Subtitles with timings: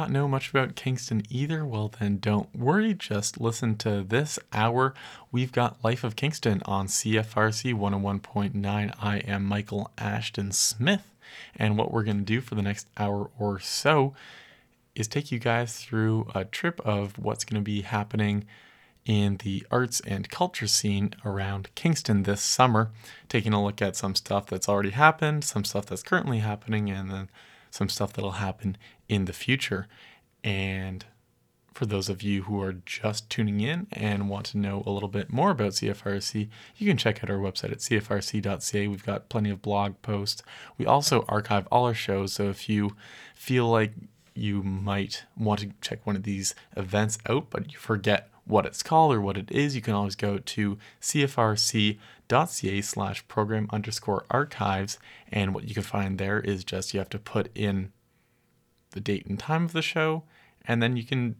[0.00, 2.94] not know much about Kingston either, well, then don't worry.
[2.94, 4.94] Just listen to this hour.
[5.30, 8.94] We've got Life of Kingston on CFRC 101.9.
[8.98, 11.06] I am Michael Ashton Smith.
[11.54, 14.14] And what we're going to do for the next hour or so
[14.94, 18.46] is take you guys through a trip of what's going to be happening
[19.04, 22.90] in the arts and culture scene around Kingston this summer,
[23.28, 27.10] taking a look at some stuff that's already happened, some stuff that's currently happening, and
[27.10, 27.28] then
[27.70, 28.78] some stuff that'll happen
[29.10, 29.88] in the future.
[30.42, 31.04] And
[31.74, 35.08] for those of you who are just tuning in and want to know a little
[35.08, 38.86] bit more about CFRC, you can check out our website at cfrc.ca.
[38.86, 40.42] We've got plenty of blog posts.
[40.78, 42.96] We also archive all our shows, so if you
[43.34, 43.92] feel like
[44.34, 48.82] you might want to check one of these events out, but you forget what it's
[48.82, 54.98] called or what it is, you can always go to cfrc.ca slash program underscore archives.
[55.32, 57.92] And what you can find there is just you have to put in
[58.90, 60.24] the date and time of the show,
[60.64, 61.36] and then you can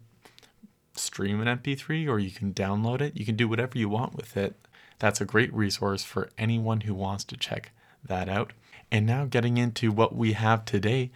[0.95, 3.17] stream an MP3 or you can download it.
[3.17, 4.57] You can do whatever you want with it.
[4.99, 7.73] That's a great resource for anyone who wants to check
[8.05, 8.53] that out.
[8.91, 11.11] And now getting into what we have today,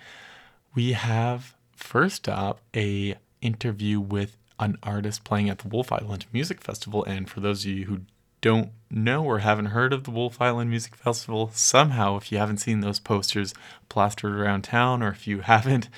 [0.75, 6.61] we have first up a interview with an artist playing at the Wolfe Island Music
[6.61, 7.05] Festival.
[7.05, 8.01] And for those of you who
[8.41, 12.59] don't know or haven't heard of the Wolfe Island Music Festival, somehow, if you haven't
[12.59, 13.55] seen those posters
[13.89, 15.89] plastered around town, or if you haven't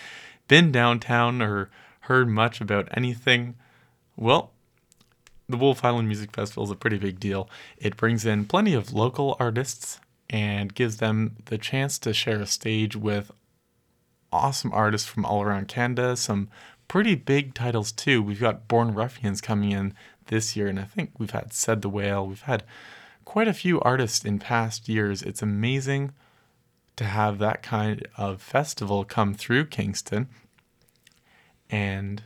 [0.48, 3.54] been downtown or heard much about anything,
[4.16, 4.52] well,
[5.48, 7.48] the Wolfe Island Music Festival is a pretty big deal.
[7.78, 12.46] It brings in plenty of local artists and gives them the chance to share a
[12.46, 13.30] stage with
[14.32, 16.48] awesome artists from all around Canada, some
[16.88, 18.22] pretty big titles too.
[18.22, 19.94] We've got Born Ruffians coming in
[20.26, 22.26] this year, and I think we've had Said the Whale.
[22.26, 22.64] We've had
[23.24, 25.22] quite a few artists in past years.
[25.22, 26.12] It's amazing
[26.96, 30.28] to have that kind of festival come through Kingston.
[31.68, 32.22] And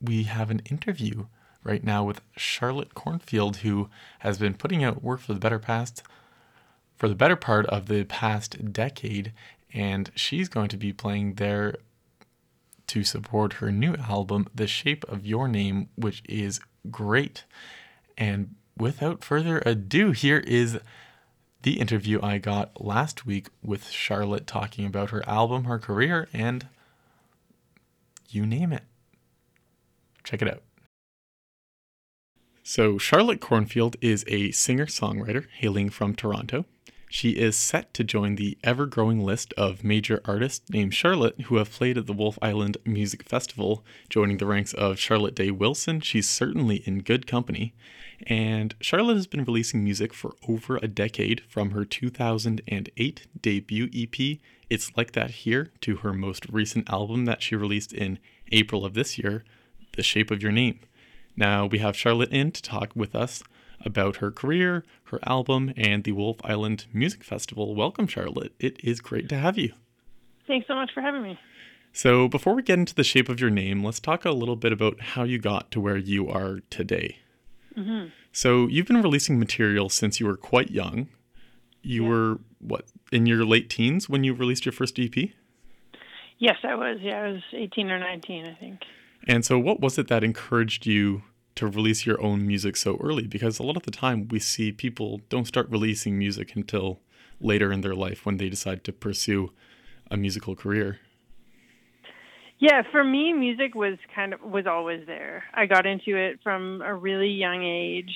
[0.00, 1.26] we have an interview
[1.62, 3.88] right now with Charlotte Cornfield, who
[4.20, 6.02] has been putting out work for the better past
[7.02, 9.32] for the better part of the past decade,
[9.74, 11.74] and she's going to be playing there
[12.86, 16.60] to support her new album, The Shape of Your Name, which is
[16.92, 17.42] great.
[18.16, 20.78] And without further ado, here is
[21.62, 26.66] the interview I got last week with Charlotte talking about her album, her career, and
[28.28, 28.84] you name it.
[30.24, 30.62] Check it out.
[32.62, 36.64] So, Charlotte Cornfield is a singer songwriter hailing from Toronto.
[37.12, 41.56] She is set to join the ever growing list of major artists named Charlotte who
[41.56, 46.00] have played at the Wolfe Island Music Festival, joining the ranks of Charlotte Day Wilson.
[46.00, 47.74] She's certainly in good company.
[48.26, 54.38] And Charlotte has been releasing music for over a decade from her 2008 debut EP,
[54.70, 58.20] It's Like That Here, to her most recent album that she released in
[58.52, 59.44] April of this year,
[59.96, 60.80] The Shape of Your Name.
[61.36, 63.42] Now we have Charlotte in to talk with us
[63.84, 67.74] about her career, her album, and the Wolfe Island Music Festival.
[67.74, 68.52] Welcome, Charlotte.
[68.58, 69.72] It is great to have you.
[70.46, 71.38] Thanks so much for having me.
[71.92, 74.72] So, before we get into the shape of your name, let's talk a little bit
[74.72, 77.18] about how you got to where you are today.
[77.76, 78.08] Mm-hmm.
[78.32, 81.08] So, you've been releasing material since you were quite young.
[81.82, 82.08] You yeah.
[82.08, 85.14] were, what, in your late teens when you released your first EP?
[86.38, 86.98] Yes, I was.
[87.02, 88.80] Yeah, I was 18 or 19, I think.
[89.28, 91.22] And so, what was it that encouraged you
[91.54, 94.72] to release your own music so early because a lot of the time we see
[94.72, 97.00] people don't start releasing music until
[97.40, 99.52] later in their life when they decide to pursue
[100.10, 101.00] a musical career.
[102.58, 105.44] Yeah, for me music was kind of was always there.
[105.52, 108.12] I got into it from a really young age.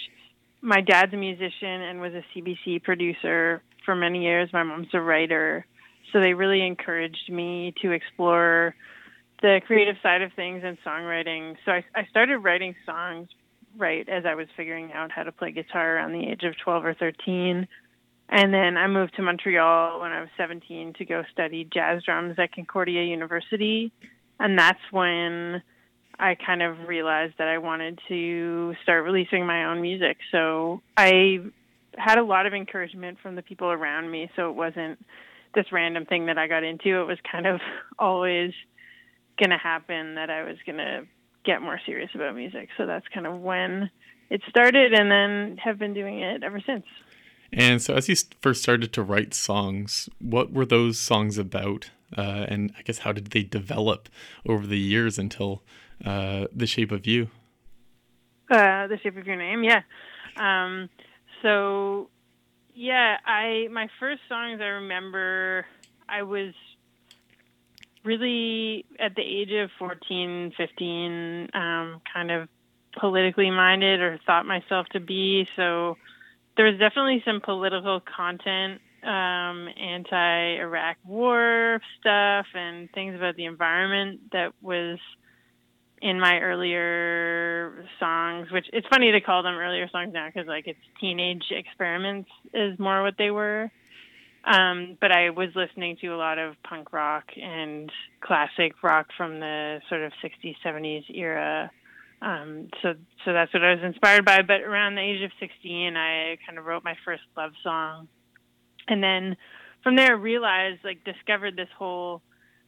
[0.62, 4.48] My dad's a musician and was a CBC producer for many years.
[4.52, 5.66] My mom's a writer.
[6.12, 8.76] So they really encouraged me to explore
[9.46, 11.54] the creative side of things and songwriting.
[11.64, 13.28] So I, I started writing songs
[13.76, 16.84] right as I was figuring out how to play guitar around the age of 12
[16.84, 17.68] or 13.
[18.28, 22.34] And then I moved to Montreal when I was 17 to go study jazz drums
[22.40, 23.92] at Concordia University.
[24.40, 25.62] And that's when
[26.18, 30.16] I kind of realized that I wanted to start releasing my own music.
[30.32, 31.38] So I
[31.96, 34.28] had a lot of encouragement from the people around me.
[34.34, 34.98] So it wasn't
[35.54, 37.00] this random thing that I got into.
[37.00, 37.60] It was kind of
[38.00, 38.52] always
[39.38, 41.06] going to happen that I was going to
[41.44, 42.68] get more serious about music.
[42.76, 43.90] So that's kind of when
[44.30, 46.84] it started and then have been doing it ever since.
[47.52, 51.90] And so, as you first started to write songs, what were those songs about?
[52.16, 54.08] Uh, and I guess how did they develop
[54.48, 55.62] over the years until
[56.04, 57.30] uh, The Shape of You?
[58.50, 59.82] Uh, the Shape of Your Name, yeah.
[60.36, 60.88] Um,
[61.42, 62.08] so,
[62.74, 65.66] yeah, I my first songs I remember
[66.08, 66.52] I was
[68.06, 72.48] really at the age of 14, 15, um, kind of
[72.98, 75.46] politically minded or thought myself to be.
[75.56, 75.98] So
[76.56, 83.44] there was definitely some political content, um, anti Iraq war stuff, and things about the
[83.44, 84.98] environment that was
[86.02, 90.66] in my earlier songs, which it's funny to call them earlier songs now because like
[90.66, 93.70] it's teenage experiments is more what they were.
[94.46, 97.90] Um, but I was listening to a lot of punk rock and
[98.20, 101.70] classic rock from the sort of 60s, 70s era.
[102.22, 102.94] Um, so,
[103.24, 104.42] so that's what I was inspired by.
[104.42, 108.06] But around the age of 16, I kind of wrote my first love song.
[108.86, 109.36] And then
[109.82, 112.22] from there, realized, like, discovered this whole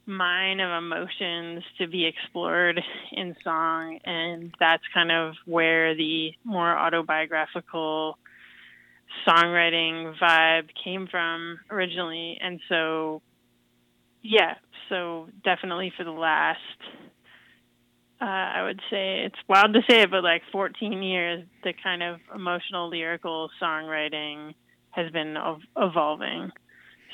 [0.04, 2.80] mine of emotions to be explored
[3.12, 4.00] in song.
[4.04, 8.19] And that's kind of where the more autobiographical
[9.26, 12.38] songwriting vibe came from originally.
[12.40, 13.22] And so,
[14.22, 14.55] yeah,
[14.88, 16.58] so definitely for the last,
[18.20, 22.02] uh, I would say it's wild to say it, but like 14 years, the kind
[22.02, 24.55] of emotional lyrical songwriting
[24.90, 26.50] has been ev- evolving.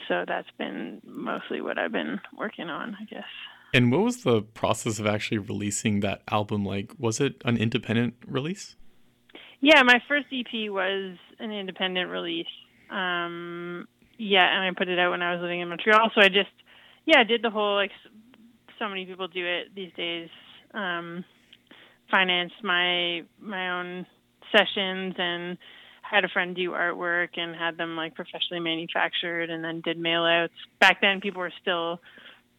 [0.08, 3.24] So that's been mostly what I've been working on, I guess.
[3.72, 6.92] And what was the process of actually releasing that album like?
[6.98, 8.76] Was it an independent release?
[9.64, 12.46] Yeah, my first EP was an independent release.
[12.90, 13.88] Um,
[14.18, 16.10] yeah, and I put it out when I was living in Montreal.
[16.14, 16.52] So I just,
[17.06, 17.90] yeah, did the whole like
[18.78, 20.28] so many people do it these days.
[20.74, 21.24] Um,
[22.10, 24.04] financed my my own
[24.52, 25.56] sessions and
[26.02, 30.24] had a friend do artwork and had them like professionally manufactured and then did mail
[30.24, 30.52] outs.
[30.78, 32.00] Back then people were still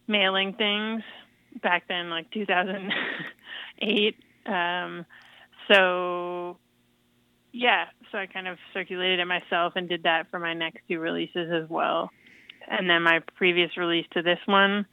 [0.08, 1.04] mailing things.
[1.62, 4.16] Back then like 2008.
[4.46, 5.06] Um,
[5.70, 6.56] so
[7.56, 10.98] yeah, so I kind of circulated it myself and did that for my next two
[10.98, 12.10] releases as well.
[12.68, 14.84] And then my previous release to this one,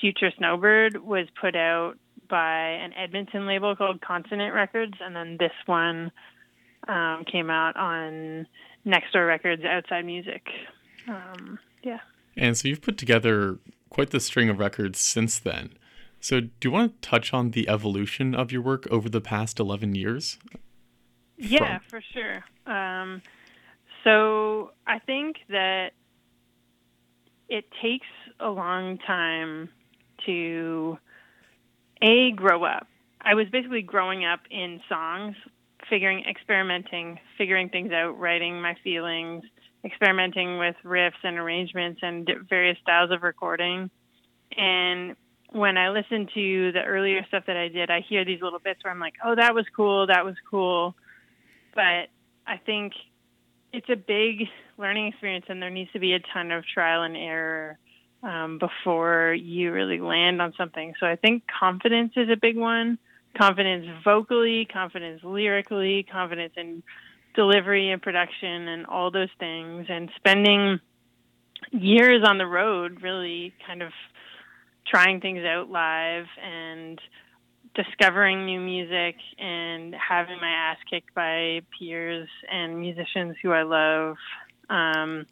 [0.00, 1.94] Future Snowbird, was put out
[2.28, 6.10] by an Edmonton label called Consonant Records, and then this one
[6.88, 8.48] um, came out on
[8.84, 10.42] Next Door Records Outside Music.
[11.06, 12.00] Um, yeah.
[12.36, 13.58] And so you've put together
[13.90, 15.70] quite the string of records since then.
[16.20, 19.60] So, do you want to touch on the evolution of your work over the past
[19.60, 20.36] 11 years?
[21.38, 22.44] Yeah, for sure.
[22.66, 23.22] Um,
[24.04, 25.90] so I think that
[27.48, 28.06] it takes
[28.40, 29.70] a long time
[30.26, 30.98] to
[32.02, 32.86] a grow up.
[33.20, 35.34] I was basically growing up in songs,
[35.88, 39.44] figuring, experimenting, figuring things out, writing my feelings,
[39.84, 43.90] experimenting with riffs and arrangements and various styles of recording.
[44.56, 45.16] And
[45.50, 48.84] when I listen to the earlier stuff that I did, I hear these little bits
[48.84, 50.06] where I'm like, "Oh, that was cool.
[50.06, 50.94] That was cool."
[51.78, 52.08] But
[52.44, 52.92] I think
[53.72, 54.48] it's a big
[54.78, 57.78] learning experience, and there needs to be a ton of trial and error
[58.24, 60.94] um, before you really land on something.
[60.98, 62.98] So I think confidence is a big one.
[63.36, 66.82] Confidence vocally, confidence lyrically, confidence in
[67.36, 69.86] delivery and production, and all those things.
[69.88, 70.80] And spending
[71.70, 73.92] years on the road, really kind of
[74.84, 77.00] trying things out live and
[77.74, 84.16] discovering new music and having my ass kicked by peers and musicians who I love.
[84.70, 85.26] Um,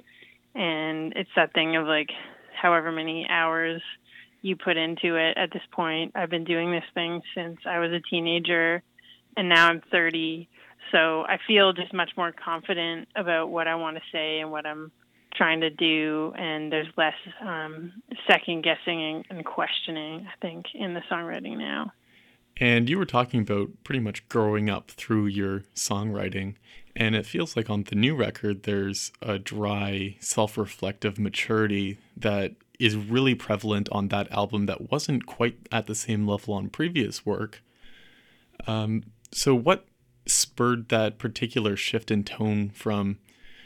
[0.55, 2.11] and it's that thing of like,
[2.61, 3.83] however many hours
[4.43, 6.12] you put into it at this point.
[6.14, 8.83] I've been doing this thing since I was a teenager,
[9.37, 10.49] and now I'm 30.
[10.93, 14.64] So I feel just much more confident about what I want to say and what
[14.64, 14.93] I'm
[15.35, 17.93] trying to do, and there's less um,
[18.26, 21.93] second guessing and, and questioning, I think, in the songwriting now.
[22.59, 26.55] And you were talking about pretty much growing up through your songwriting.
[26.95, 32.55] And it feels like on the new record, there's a dry, self reflective maturity that
[32.79, 37.27] is really prevalent on that album that wasn't quite at the same level on previous
[37.27, 37.63] work.
[38.67, 39.87] Um, so, what
[40.27, 43.19] spurred that particular shift in tone from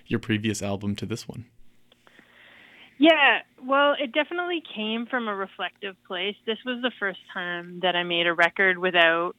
[0.06, 1.47] your previous album to this one?
[3.00, 6.37] Yeah, well, it definitely came from a reflective place.
[6.45, 9.33] This was the first time that I made a record without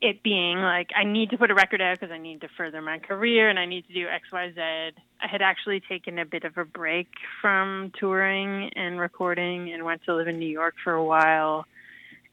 [0.00, 2.80] it being like I need to put a record out because I need to further
[2.80, 4.60] my career and I need to do X, Y, Z.
[4.60, 7.08] I had actually taken a bit of a break
[7.42, 11.64] from touring and recording and went to live in New York for a while.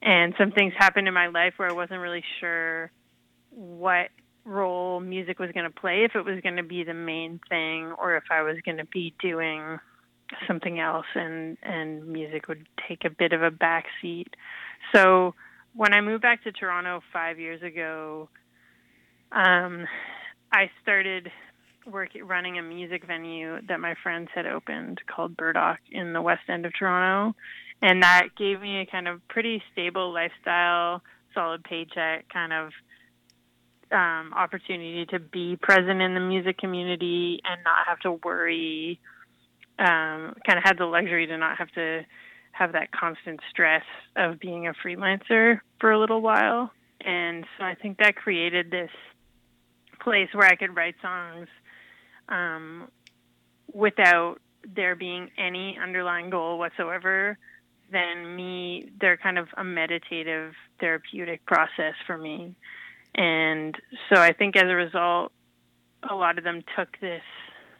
[0.04, 2.92] And some things happened in my life where I wasn't really sure
[3.50, 4.10] what
[4.46, 7.94] role music was going to play, if it was going to be the main thing
[7.98, 9.80] or if I was going to be doing
[10.48, 14.30] something else and and music would take a bit of a back seat
[14.94, 15.34] so
[15.76, 18.30] when i moved back to toronto five years ago
[19.32, 19.86] um
[20.52, 21.32] i started
[21.92, 26.44] work running a music venue that my friends had opened called burdock in the west
[26.48, 27.36] end of toronto
[27.82, 31.02] and that gave me a kind of pretty stable lifestyle,
[31.34, 32.72] solid paycheck, kind of
[33.92, 39.00] um, opportunity to be present in the music community and not have to worry.
[39.82, 42.06] Um, kind of had the luxury to not have to
[42.52, 43.84] have that constant stress
[44.16, 46.70] of being a freelancer for a little while.
[47.04, 48.92] And so I think that created this
[50.00, 51.48] place where I could write songs
[52.30, 52.90] um,
[53.74, 54.36] without
[54.76, 57.40] there being any underlying goal whatsoever.
[57.92, 62.56] Then me, they're kind of a meditative, therapeutic process for me.
[63.16, 63.76] And
[64.10, 65.32] so I think as a result,
[66.08, 67.24] a lot of them took this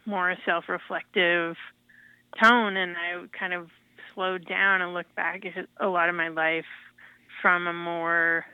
[0.06, 1.56] more self reflective
[2.42, 3.70] tone, and I kind of
[4.14, 6.66] slowed down and looked back at a lot of my life
[7.42, 8.46] from a more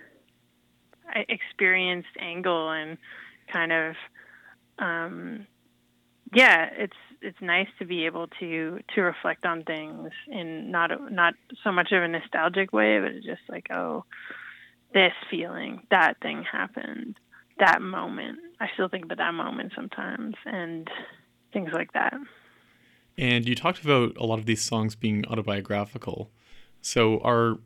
[1.29, 2.97] experienced angle and
[3.51, 3.95] kind of
[4.77, 5.47] um
[6.35, 11.33] yeah it's it's nice to be able to to reflect on things in not not
[11.63, 14.03] so much of a nostalgic way but just like oh
[14.93, 17.17] this feeling that thing happened
[17.59, 18.39] that moment.
[18.59, 20.87] I still think about that moment sometimes and
[21.53, 22.13] things like that
[23.17, 26.29] and you talked about a lot of these songs being autobiographical.
[26.81, 27.57] So are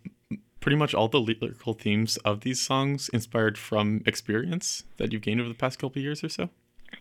[0.62, 5.41] pretty much all the lyrical themes of these songs inspired from experience that you've gained
[5.41, 6.50] over the past couple of years or so?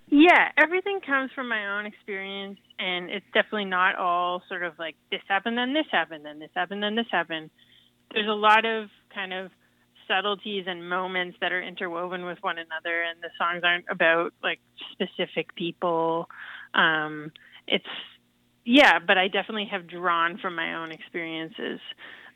[0.09, 4.97] Yeah, everything comes from my own experience, and it's definitely not all sort of like
[5.11, 7.51] this happened, then this happened, then this happened, then this happened.
[8.13, 9.51] There's a lot of kind of
[10.09, 14.61] subtleties and moments that are interwoven with one another, and the songs aren't about like
[14.93, 16.29] specific people.
[16.75, 17.31] Um,
[17.69, 17.85] it's
[18.65, 21.81] yeah, but I definitely have drawn from my own experiences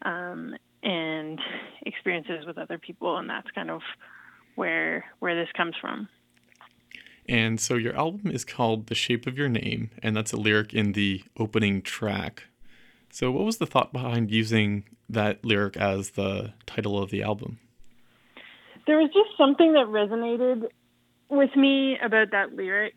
[0.02, 1.38] um, and
[1.84, 3.82] experiences with other people, and that's kind of
[4.54, 6.08] where where this comes from.
[7.26, 10.74] And so your album is called "The Shape of Your Name," and that's a lyric
[10.74, 12.44] in the opening track.
[13.10, 17.58] So, what was the thought behind using that lyric as the title of the album?
[18.86, 20.68] There was just something that resonated
[21.30, 22.94] with me about that lyric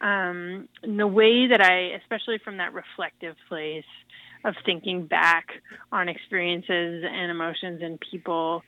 [0.00, 3.84] um, the way that I, especially from that reflective place
[4.44, 5.46] of thinking back
[5.90, 8.62] on experiences and emotions and people,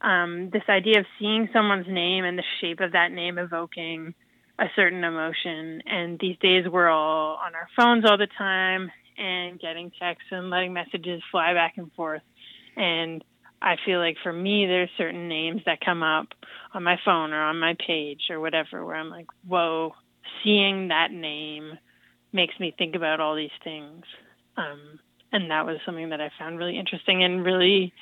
[0.00, 4.14] um, this idea of seeing someone's name and the shape of that name evoking
[4.58, 5.82] a certain emotion.
[5.86, 10.50] And these days we're all on our phones all the time and getting texts and
[10.50, 12.22] letting messages fly back and forth.
[12.76, 13.24] And
[13.60, 16.28] I feel like for me, there's certain names that come up
[16.72, 19.94] on my phone or on my page or whatever where I'm like, whoa,
[20.42, 21.78] seeing that name
[22.32, 24.04] makes me think about all these things.
[24.56, 24.98] Um,
[25.32, 27.92] and that was something that I found really interesting and really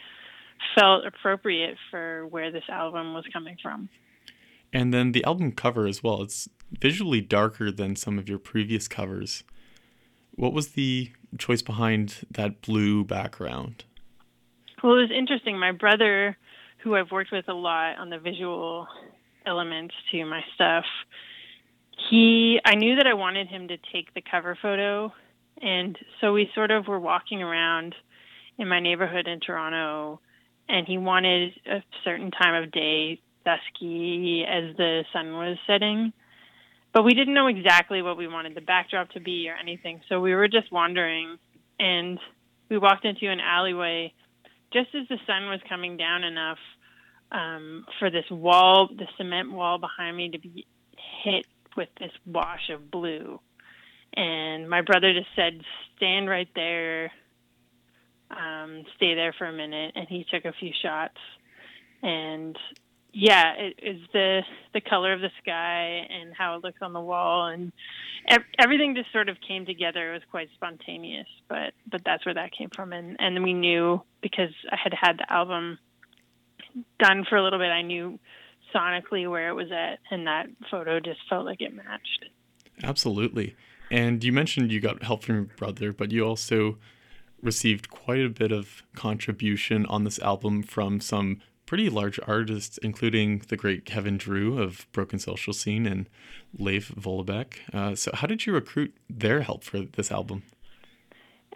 [0.74, 3.88] felt appropriate for where this album was coming from.
[4.72, 6.22] And then the album cover as well.
[6.22, 9.44] It's visually darker than some of your previous covers.
[10.32, 13.84] What was the choice behind that blue background?
[14.82, 15.58] Well, it was interesting.
[15.58, 16.36] My brother,
[16.78, 18.86] who I've worked with a lot on the visual
[19.46, 20.84] elements to my stuff,
[21.96, 25.12] he I knew that I wanted him to take the cover photo
[25.60, 27.94] and so we sort of were walking around
[28.58, 30.20] in my neighborhood in Toronto
[30.68, 36.12] and he wanted a certain time of day dusky as the sun was setting.
[36.92, 40.20] But we didn't know exactly what we wanted the backdrop to be or anything so
[40.20, 41.38] we were just wandering
[41.78, 42.18] and
[42.68, 44.12] we walked into an alleyway
[44.72, 46.58] just as the sun was coming down enough
[47.32, 50.66] um, for this wall the cement wall behind me to be
[51.22, 51.46] hit
[51.76, 53.40] with this wash of blue.
[54.14, 55.60] And my brother just said,
[55.96, 57.12] stand right there,
[58.30, 59.92] um, stay there for a minute.
[59.94, 61.18] And he took a few shots.
[62.02, 62.56] And
[63.18, 64.42] yeah, it is the
[64.74, 67.72] the color of the sky and how it looks on the wall, and
[68.28, 70.10] ev- everything just sort of came together.
[70.10, 74.02] It was quite spontaneous, but but that's where that came from, and and we knew
[74.20, 75.78] because I had had the album
[76.98, 77.70] done for a little bit.
[77.70, 78.18] I knew
[78.74, 82.26] sonically where it was at, and that photo just felt like it matched.
[82.82, 83.56] Absolutely.
[83.90, 86.78] And you mentioned you got help from your brother, but you also
[87.42, 93.42] received quite a bit of contribution on this album from some pretty large artists, including
[93.48, 96.08] the great Kevin Drew of Broken Social Scene and
[96.58, 97.54] Leif Vollebekk.
[97.72, 100.44] Uh, so, how did you recruit their help for this album?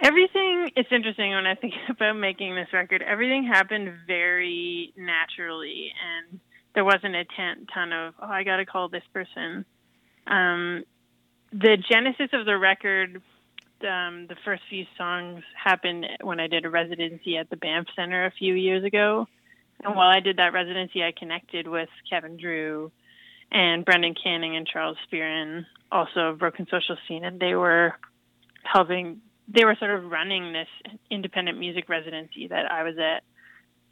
[0.02, 5.92] Everything, it's interesting when I think about making this record, everything happened very naturally.
[6.18, 6.40] And
[6.74, 9.64] there wasn't a ton, ton of oh I got to call this person.
[10.26, 10.84] Um,
[11.52, 13.22] the genesis of the record,
[13.82, 18.26] um, the first few songs happened when I did a residency at the Banff Center
[18.26, 19.26] a few years ago.
[19.82, 22.92] And while I did that residency, I connected with Kevin Drew
[23.50, 27.94] and Brendan Canning and Charles Spearin, also of Broken Social Scene, and they were
[28.62, 29.20] helping
[29.52, 30.68] they were sort of running this
[31.10, 33.24] independent music residency that I was at,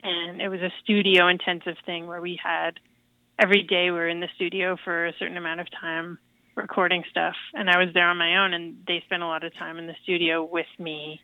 [0.02, 2.80] and it was a studio intensive thing where we had
[3.38, 6.18] every day we were in the studio for a certain amount of time
[6.56, 9.54] recording stuff, and I was there on my own, and they spent a lot of
[9.54, 11.20] time in the studio with me,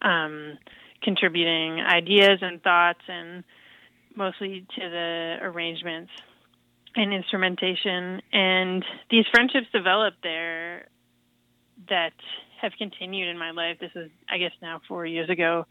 [0.00, 0.56] um,
[1.02, 3.42] contributing ideas and thoughts, and
[4.14, 6.10] mostly to the arrangements
[6.94, 8.22] and instrumentation.
[8.32, 10.86] And these friendships developed there
[11.88, 12.12] that
[12.60, 13.78] have continued in my life.
[13.80, 15.66] This is, I guess, now four years ago.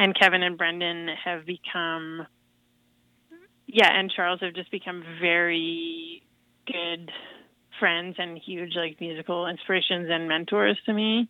[0.00, 2.26] And Kevin and Brendan have become,
[3.66, 6.22] yeah, and Charles have just become very
[6.66, 7.10] good
[7.78, 11.28] friends and huge like musical inspirations and mentors to me.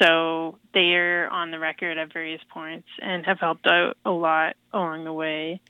[0.00, 5.04] So they're on the record at various points and have helped out a lot along
[5.04, 5.60] the way.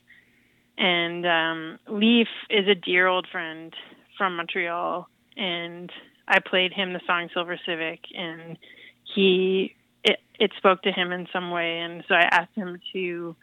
[0.77, 3.75] And um, Leif is a dear old friend
[4.17, 5.91] from Montreal, and
[6.29, 8.57] I played him the song Silver Civic, and
[9.15, 13.35] he it it spoke to him in some way, and so I asked him to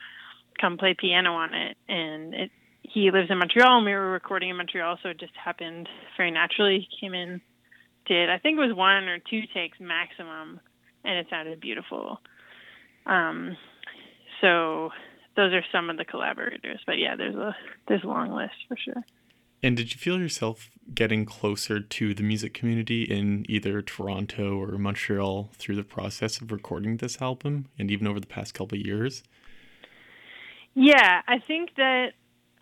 [0.61, 2.51] come play piano on it, and it
[2.83, 6.31] he lives in Montreal, and we were recording in Montreal, so it just happened very
[6.31, 6.87] naturally.
[6.89, 7.41] He came in,
[8.07, 10.61] did I think it was one or two takes maximum,
[11.05, 12.19] and it sounded beautiful.
[13.07, 13.57] Um,
[14.41, 14.91] so
[15.37, 17.55] those are some of the collaborators, but yeah, there's a
[17.87, 19.05] there's a long list for sure.
[19.63, 24.79] And did you feel yourself getting closer to the music community in either Toronto or
[24.79, 28.87] Montreal through the process of recording this album and even over the past couple of
[28.87, 29.25] years?
[30.75, 32.11] Yeah, I think that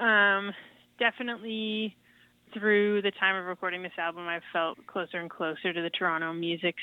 [0.00, 0.52] um,
[0.98, 1.96] definitely
[2.54, 6.32] through the time of recording this album, I've felt closer and closer to the Toronto
[6.32, 6.76] music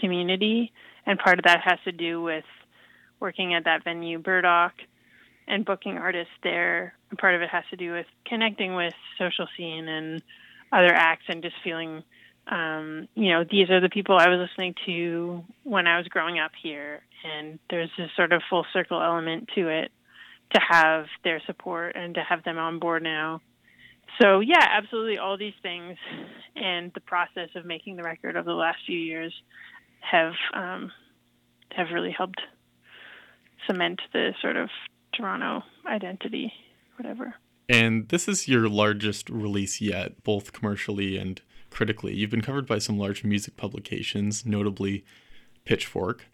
[0.00, 0.72] community.
[1.06, 2.44] And part of that has to do with
[3.20, 4.72] working at that venue, Burdock,
[5.46, 6.94] and booking artists there.
[7.18, 10.22] Part of it has to do with connecting with social scene and
[10.72, 12.02] other acts and just feeling,
[12.46, 16.38] um, you know, these are the people I was listening to when I was growing
[16.38, 17.00] up here.
[17.24, 19.90] And there's this sort of full circle element to it
[20.54, 23.40] to have their support and to have them on board now.
[24.20, 25.96] So yeah, absolutely all these things
[26.56, 29.32] and the process of making the record over the last few years
[30.00, 30.90] have um,
[31.70, 32.40] have really helped
[33.66, 34.68] cement the sort of
[35.14, 36.52] Toronto identity,
[37.00, 37.34] whatever.
[37.66, 42.14] And this is your largest release yet, both commercially and critically.
[42.14, 45.04] You've been covered by some large music publications, notably
[45.64, 46.26] Pitchfork.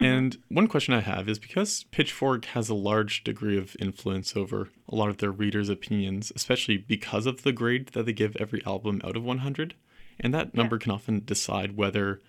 [0.00, 0.04] Mm-hmm.
[0.04, 4.70] And one question I have is because Pitchfork has a large degree of influence over
[4.88, 8.64] a lot of their readers' opinions, especially because of the grade that they give every
[8.66, 9.74] album out of 100,
[10.18, 10.80] and that number yeah.
[10.80, 12.20] can often decide whether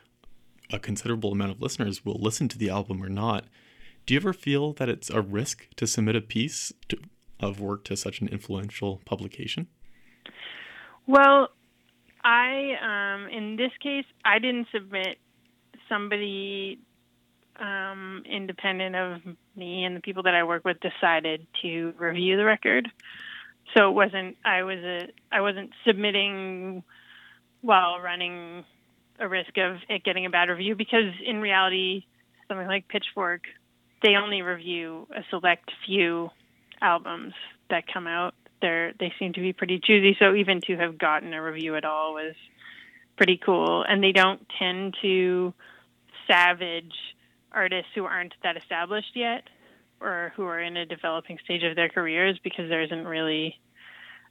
[0.71, 3.45] a considerable amount of listeners will listen to the album or not.
[4.05, 6.97] Do you ever feel that it's a risk to submit a piece to,
[7.41, 9.67] of work to such an influential publication?
[11.07, 11.49] Well,
[12.23, 15.17] I, um, in this case, I didn't submit
[15.89, 16.79] somebody
[17.59, 19.21] um, independent of
[19.55, 22.89] me and the people that I work with decided to review the record.
[23.75, 26.83] So it wasn't I was a I wasn't submitting
[27.61, 28.65] while running
[29.19, 32.05] a risk of it getting a bad review because in reality
[32.47, 33.43] something like Pitchfork
[34.01, 36.29] they only review a select few
[36.81, 37.33] albums
[37.69, 38.33] that come out.
[38.61, 41.85] They're they seem to be pretty choosy, so even to have gotten a review at
[41.85, 42.35] all was
[43.17, 43.83] pretty cool.
[43.87, 45.53] And they don't tend to
[46.27, 46.93] savage
[47.51, 49.43] artists who aren't that established yet
[49.99, 53.59] or who are in a developing stage of their careers because there isn't really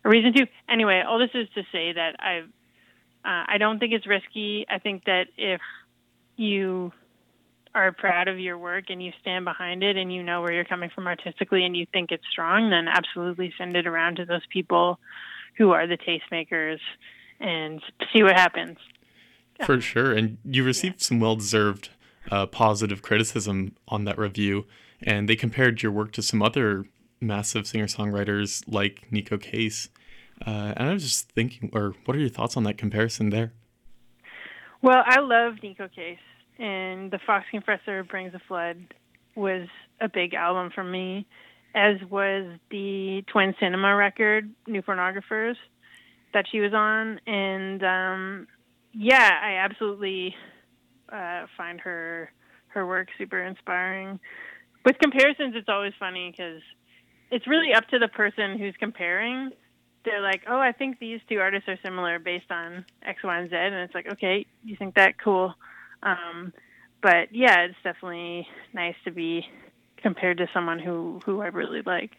[0.05, 0.47] a reason to.
[0.69, 2.39] Anyway, all this is to say that I
[3.25, 4.67] uh, I don't think it's risky.
[4.69, 5.61] I think that if
[6.37, 6.93] you
[7.75, 10.65] are proud of your work and you stand behind it and you know where you're
[10.65, 14.43] coming from artistically and you think it's strong, then absolutely send it around to those
[14.53, 14.99] people
[15.57, 16.79] who are the tastemakers
[17.39, 17.81] and
[18.13, 18.79] see what happens.
[19.65, 20.13] For um, sure.
[20.13, 21.07] And you received yeah.
[21.07, 21.91] some well deserved
[22.31, 24.67] uh, positive criticism on that review,
[25.03, 26.87] and they compared your work to some other
[27.21, 29.89] massive singer songwriters like Neko Case.
[30.47, 33.53] Uh, and I was just thinking, or what are your thoughts on that comparison there?
[34.83, 36.19] Well, I love Neko Case,
[36.61, 38.94] and the Fox Confessor Brings a Flood
[39.35, 39.66] was
[40.01, 41.27] a big album for me,
[41.75, 45.55] as was the Twin Cinema record, New Pornographers,
[46.35, 47.18] that she was on.
[47.27, 48.46] And um,
[48.92, 50.35] yeah, I absolutely
[51.11, 52.31] uh, find her
[52.68, 54.20] her work super inspiring.
[54.85, 56.62] With comparisons, it's always funny because
[57.31, 59.51] it's really up to the person who's comparing.
[60.05, 63.49] They're like, "Oh, I think these two artists are similar based on X, Y, and
[63.49, 65.14] Z," and it's like, "Okay, you think that?
[65.23, 65.55] Cool."
[66.03, 66.53] Um,
[67.03, 69.47] but yeah, it's definitely nice to be
[70.03, 72.13] compared to someone who who I really like.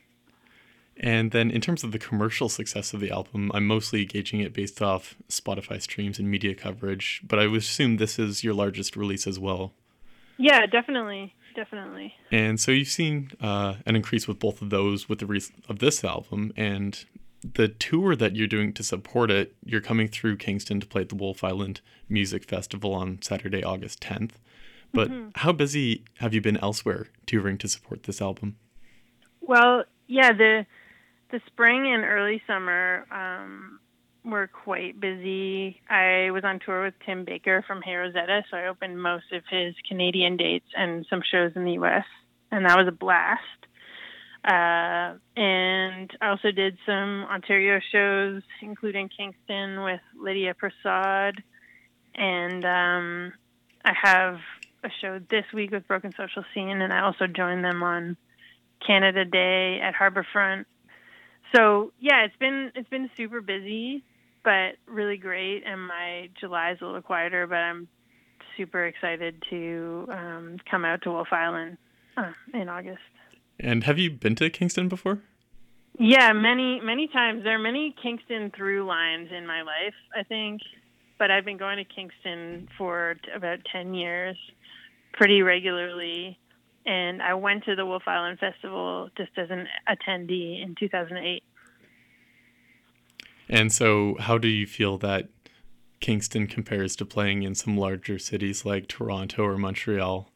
[0.98, 4.54] And then, in terms of the commercial success of the album, I'm mostly gauging it
[4.54, 8.96] based off Spotify streams and media coverage, but I would assume this is your largest
[8.96, 9.74] release as well.
[10.38, 12.14] Yeah, definitely, definitely.
[12.32, 15.80] And so you've seen uh, an increase with both of those with the re- of
[15.80, 17.06] this album and
[17.44, 19.56] the tour that you're doing to support it.
[19.66, 24.02] You're coming through Kingston to play at the Wolfe Island Music Festival on Saturday, August
[24.02, 24.34] 10th.
[24.94, 25.30] But mm-hmm.
[25.36, 28.58] how busy have you been elsewhere touring to support this album?
[29.40, 30.66] Well, yeah, the
[31.32, 33.80] the spring and early summer um,
[34.26, 35.80] were quite busy.
[35.90, 39.44] I was on tour with Tim Baker from Hey Rosetta, so I opened most of
[39.50, 42.04] his Canadian dates and some shows in the U.S.,
[42.52, 43.42] and that was a blast.
[44.44, 51.34] Uh, and I also did some Ontario shows, including Kingston with Lydia Persaud,
[52.16, 53.34] and um,
[53.86, 54.40] I have
[54.84, 58.18] a show this week with Broken Social Scene, and I also joined them on
[58.86, 60.66] Canada Day at Harbourfront.
[61.56, 64.04] So yeah, it's been it's been super busy,
[64.44, 65.64] but really great.
[65.66, 67.88] And my July is a little quieter, but I'm
[68.58, 71.78] super excited to um, come out to Wolfe Island
[72.18, 73.02] uh, in August.
[73.62, 75.22] And have you been to Kingston before?
[76.00, 77.44] Yeah, many many times.
[77.44, 80.62] There are many Kingston through lines in my life, I think,
[81.20, 84.36] but I've been going to Kingston for t- about ten years,
[85.14, 86.40] pretty regularly.
[86.88, 91.44] And I went to the Wolfe Island Festival just as an attendee in 2008.
[93.48, 95.30] And so, how do you feel that
[96.00, 100.31] Kingston compares to playing in some larger cities like Toronto or Montreal?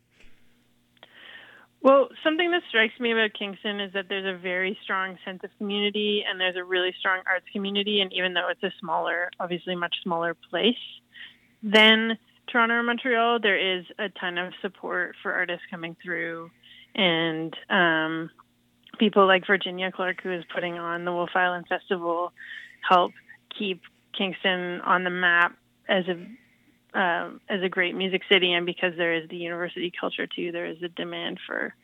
[1.86, 5.52] Well, something that strikes me about Kingston is that there's a very strong sense of
[5.60, 8.02] community and there's a really strong arts community.
[8.02, 10.74] And even though it's a smaller, obviously much smaller place
[11.62, 12.18] than
[12.52, 16.50] Toronto or Montreal, there is a ton of support for artists coming through,
[16.96, 18.32] and um,
[18.98, 22.34] people like Virginia Clark, who is putting on the Wolfe Island Festival,
[22.90, 23.12] help
[23.60, 23.82] keep
[24.18, 25.56] Kingston on the map
[25.88, 26.16] as a
[26.96, 30.66] uh, as a great music city, and because there is the university culture too, there
[30.66, 31.76] is a demand for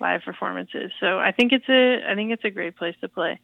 [0.00, 0.90] live performances.
[1.00, 3.40] So I think it's a I think it's a great place to play.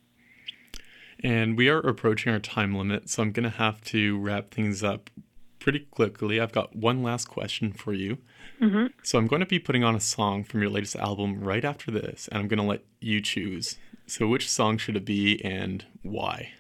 [1.20, 4.84] And we are approaching our time limit, so I'm going to have to wrap things
[4.84, 5.10] up
[5.58, 6.40] pretty quickly.
[6.40, 8.18] I've got one last question for you.
[8.60, 8.86] Mm-hmm.
[9.02, 11.90] So I'm going to be putting on a song from your latest album right after
[11.90, 13.78] this, and I'm going to let you choose.
[14.06, 16.52] So which song should it be and why?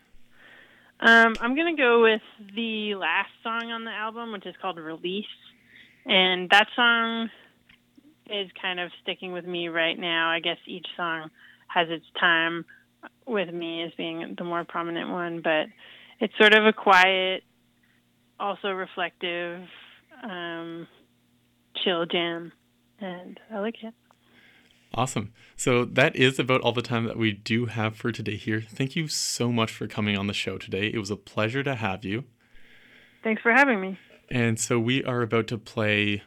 [1.00, 2.22] Um, I'm going to go with
[2.54, 5.26] the last song on the album, which is called Release.
[6.04, 7.28] And that song
[8.28, 10.30] is kind of sticking with me right now.
[10.30, 11.30] I guess each song
[11.68, 12.64] has its time
[13.26, 15.66] with me as being the more prominent one, but
[16.20, 17.44] it's sort of a quiet,
[18.40, 19.62] also reflective,
[20.22, 20.88] um,
[21.84, 22.52] chill jam,
[23.00, 23.94] and I like it.
[24.94, 25.32] Awesome.
[25.56, 28.62] So that is about all the time that we do have for today here.
[28.62, 30.90] Thank you so much for coming on the show today.
[30.92, 32.24] It was a pleasure to have you.
[33.22, 33.98] Thanks for having me.
[34.30, 36.22] And so we are about to play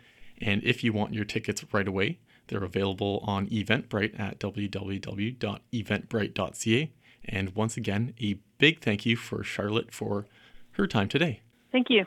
[0.40, 6.92] And if you want your tickets right away, they're available on Eventbrite at www.eventbrite.ca.
[7.28, 10.26] And once again, a big thank you for Charlotte for
[10.72, 11.40] her time today.
[11.72, 12.04] Thank you.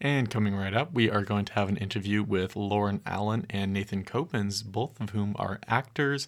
[0.00, 3.72] And coming right up, we are going to have an interview with Lauren Allen and
[3.72, 6.26] Nathan Copens, both of whom are actors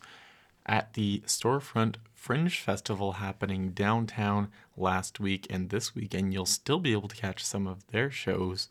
[0.65, 6.33] at the Storefront Fringe Festival happening downtown last week and this weekend.
[6.33, 8.67] You'll still be able to catch some of their shows.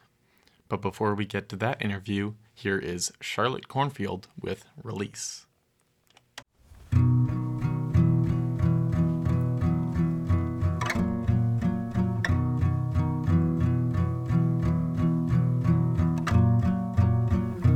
[0.69, 5.45] But before we get to that interview, here is Charlotte Cornfield with Release.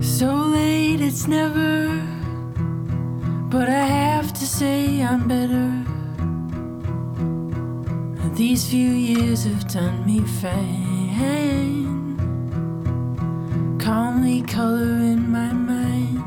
[0.01, 2.06] So late, it's never,
[3.49, 5.83] but I have to say I'm better.
[8.35, 11.07] These few years have done me fine.
[13.79, 16.23] Calmly color in my mind.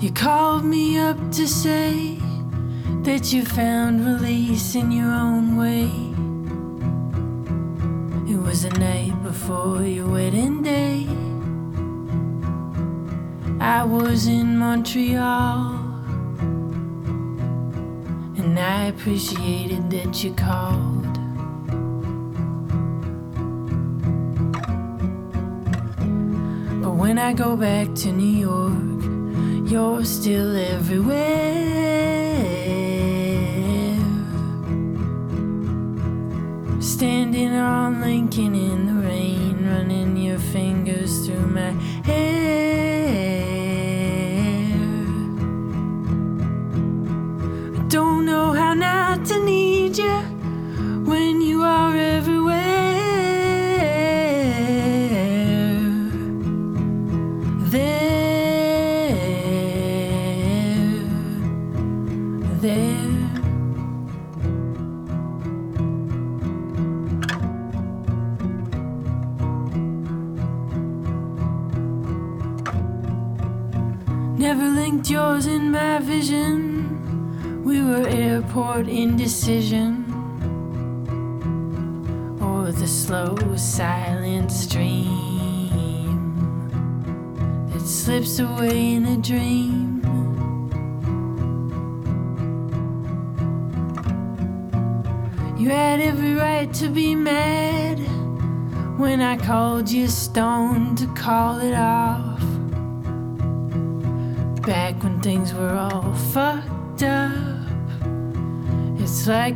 [0.00, 2.18] You called me up to say
[3.02, 5.90] that you found release in your own way
[8.30, 11.27] It was the night before your wedding day.
[13.68, 15.74] I was in Montreal,
[18.38, 21.12] and I appreciated that you called.
[26.82, 28.88] But when I go back to New York,
[29.70, 31.18] You're still everywhere.
[36.80, 41.72] Standing on Lincoln in the rain, running your fingers through my
[42.06, 42.27] hair.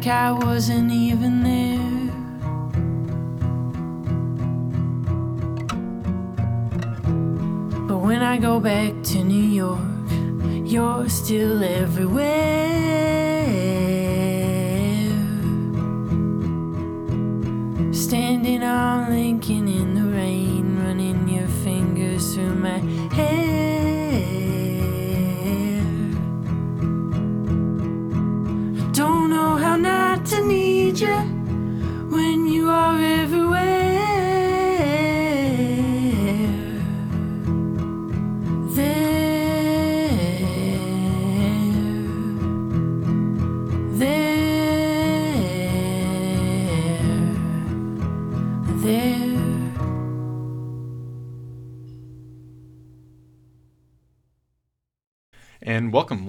[0.03, 2.11] Like I wasn't even there.
[7.87, 9.79] But when I go back to New York,
[10.69, 12.32] you're still everywhere.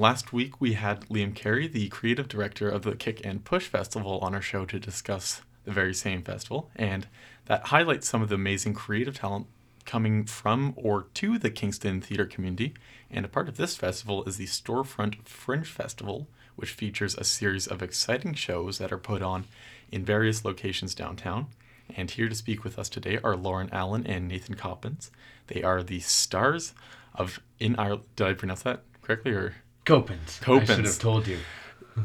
[0.04, 4.20] Last week we had Liam Carey, the creative director of the Kick and Push Festival,
[4.20, 6.70] on our show to discuss the very same festival.
[6.76, 7.08] And
[7.46, 9.48] that highlights some of the amazing creative talent
[9.86, 12.74] coming from or to the Kingston theater community.
[13.10, 17.66] And a part of this festival is the Storefront Fringe Festival, which features a series
[17.66, 19.46] of exciting shows that are put on
[19.90, 21.48] in various locations downtown.
[21.96, 25.12] And here to speak with us today are Lauren Allen and Nathan Coppins.
[25.48, 26.74] They are the stars
[27.16, 28.04] of In Ireland.
[28.18, 29.32] Did I pronounce that correctly?
[29.32, 30.40] Or Copins.
[30.48, 31.40] I should have told you.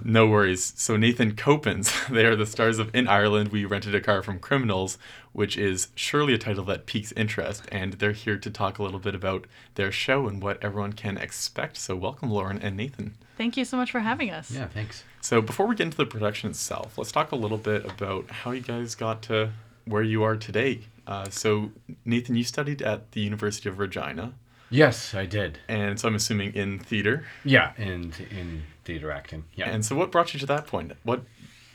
[0.04, 0.72] no worries.
[0.76, 3.50] So Nathan Copens, they are the stars of In Ireland.
[3.50, 4.98] We rented a car from Criminals,
[5.32, 8.98] which is surely a title that piques interest, and they're here to talk a little
[8.98, 11.76] bit about their show and what everyone can expect.
[11.76, 13.14] So welcome, Lauren and Nathan.
[13.36, 14.50] Thank you so much for having us.
[14.50, 15.04] Yeah, thanks.
[15.20, 18.50] So before we get into the production itself, let's talk a little bit about how
[18.50, 19.50] you guys got to
[19.84, 20.80] where you are today.
[21.06, 21.70] Uh, so
[22.04, 24.34] Nathan, you studied at the University of Regina,
[24.70, 25.58] Yes, I did.
[25.68, 27.24] and so I'm assuming in theater.
[27.44, 29.44] Yeah, and in theater acting.
[29.54, 29.70] Yeah.
[29.70, 30.92] And so what brought you to that point?
[31.04, 31.22] What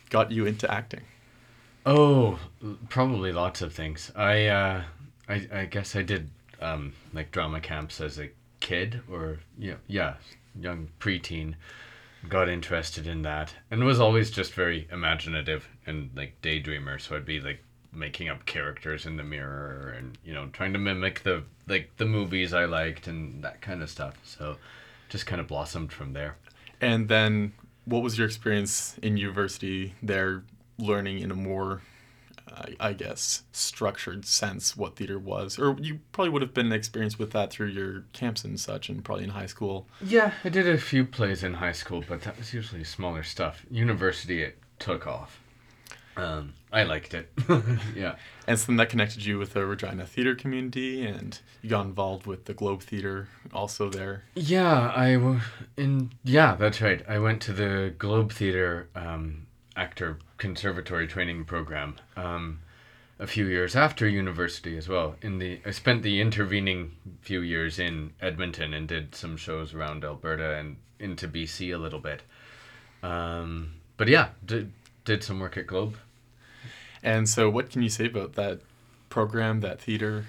[0.10, 1.02] got you into acting?
[1.86, 2.40] oh,
[2.90, 4.12] probably lots of things.
[4.16, 4.84] I uh,
[5.28, 6.30] I I guess I did
[6.62, 8.30] um like drama camps as a
[8.62, 10.14] kid or yeah yeah
[10.60, 11.56] young preteen.
[12.30, 17.02] Got interested in that and was always just very imaginative and like daydreamer.
[17.02, 17.62] So I'd be like
[17.96, 22.06] making up characters in the mirror and you know trying to mimic the like the
[22.06, 24.16] movies I liked and that kind of stuff.
[24.24, 24.58] So
[25.10, 26.38] just kind of blossomed from there.
[26.82, 27.54] And then,
[27.86, 30.44] what was your experience in university there,
[30.78, 31.82] learning in a more,
[32.52, 35.60] uh, I guess, structured sense what theater was?
[35.60, 39.06] Or you probably would have been experienced with that through your camps and such, and
[39.06, 39.88] probably in high school.
[40.04, 43.66] Yeah, I did a few plays in high school, but that was usually smaller stuff.
[43.70, 45.40] University, it took off.
[46.15, 47.32] Um, I liked it.
[47.95, 48.15] yeah.
[48.47, 52.26] And so then that connected you with the Regina theater community, and you got involved
[52.26, 54.23] with the Globe Theater also there.
[54.36, 55.39] Yeah, I w-
[55.78, 57.04] in yeah, that's right.
[57.08, 62.60] I went to the Globe Theater um, actor conservatory training program um,
[63.19, 65.15] a few years after university as well.
[65.21, 70.04] In the I spent the intervening few years in Edmonton and did some shows around
[70.04, 72.21] Alberta and into BC a little bit.
[73.02, 74.73] Um, but yeah, did
[75.06, 75.97] did some work at Globe.
[77.04, 78.62] And so, what can you say about that
[79.10, 80.26] program, that theater?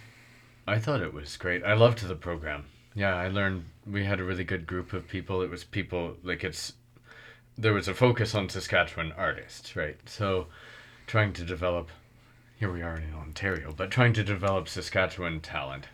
[0.67, 1.63] I thought it was great.
[1.63, 2.65] I loved the program.
[2.95, 5.43] Yeah, I learned we had a really good group of people.
[5.43, 6.73] It was people like it's
[7.57, 9.97] there was a focus on Saskatchewan artists, right?
[10.07, 10.47] So
[11.07, 11.91] trying to develop
[12.59, 15.87] here we are in Ontario, but trying to develop Saskatchewan talent.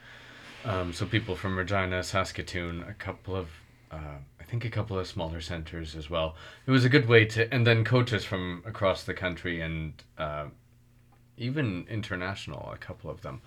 [0.65, 3.49] Um, so people from Regina, Saskatoon, a couple of
[3.91, 6.37] uh, I think a couple of smaller centers as well.
[6.67, 10.47] It was a good way to, and then coaches from across the country and uh,
[11.41, 13.41] even international, a couple of them.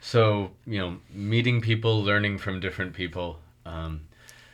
[0.00, 3.38] So you know, meeting people, learning from different people.
[3.64, 4.02] Um,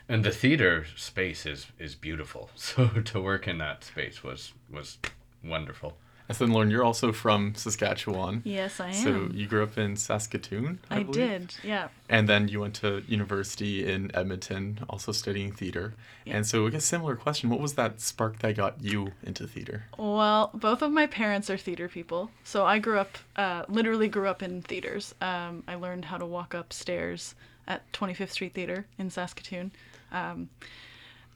[0.09, 2.51] and the theater space is is beautiful.
[2.57, 4.99] So to work in that space was was
[5.43, 5.97] wonderful.
[6.41, 8.43] And Lauren, you're also from Saskatchewan.
[8.45, 8.95] Yes, I am.
[8.95, 11.89] So you grew up in Saskatoon, I, I did, yeah.
[12.09, 15.95] And then you went to university in Edmonton, also studying theater.
[16.25, 16.37] Yeah.
[16.37, 19.85] And so, I guess similar question: What was that spark that got you into theater?
[19.99, 22.31] Well, both of my parents are theater people.
[22.45, 25.15] So I grew up, uh, literally grew up in theaters.
[25.21, 27.35] Um, I learned how to walk upstairs
[27.67, 29.73] at 25th Street Theater in Saskatoon.
[30.11, 30.49] Um,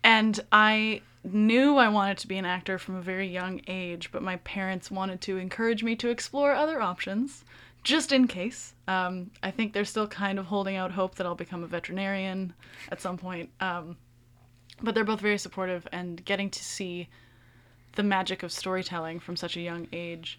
[0.07, 4.23] and I knew I wanted to be an actor from a very young age, but
[4.23, 7.45] my parents wanted to encourage me to explore other options,
[7.83, 8.73] just in case.
[8.87, 12.55] Um, I think they're still kind of holding out hope that I'll become a veterinarian
[12.93, 13.51] at some point.
[13.59, 13.97] Um,
[14.81, 17.09] but they're both very supportive, and getting to see
[17.97, 20.39] the magic of storytelling from such a young age,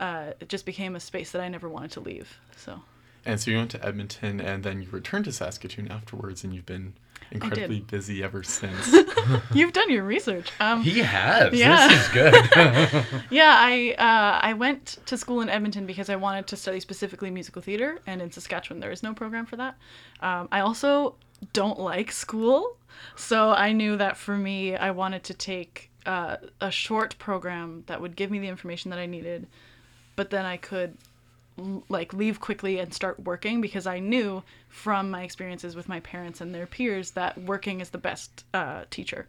[0.00, 2.38] uh, it just became a space that I never wanted to leave.
[2.56, 2.80] So.
[3.26, 6.66] And so you went to Edmonton, and then you returned to Saskatoon afterwards, and you've
[6.66, 6.94] been
[7.30, 8.94] incredibly busy ever since.
[9.54, 10.50] You've done your research.
[10.60, 11.54] Um, He has.
[11.54, 11.88] Yeah.
[11.88, 13.04] This is good.
[13.30, 17.30] yeah, I uh, I went to school in Edmonton because I wanted to study specifically
[17.30, 19.76] musical theater, and in Saskatchewan there is no program for that.
[20.20, 21.16] Um, I also
[21.52, 22.76] don't like school,
[23.16, 28.00] so I knew that for me, I wanted to take uh, a short program that
[28.00, 29.46] would give me the information that I needed,
[30.16, 30.98] but then I could l-
[31.88, 36.40] like leave quickly and start working because I knew from my experiences with my parents
[36.40, 39.26] and their peers that working is the best uh, teacher.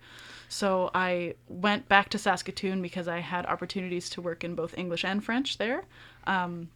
[0.49, 5.05] So I went back to Saskatoon because I had opportunities to work in both English
[5.05, 5.83] and French there.
[6.25, 6.69] Um,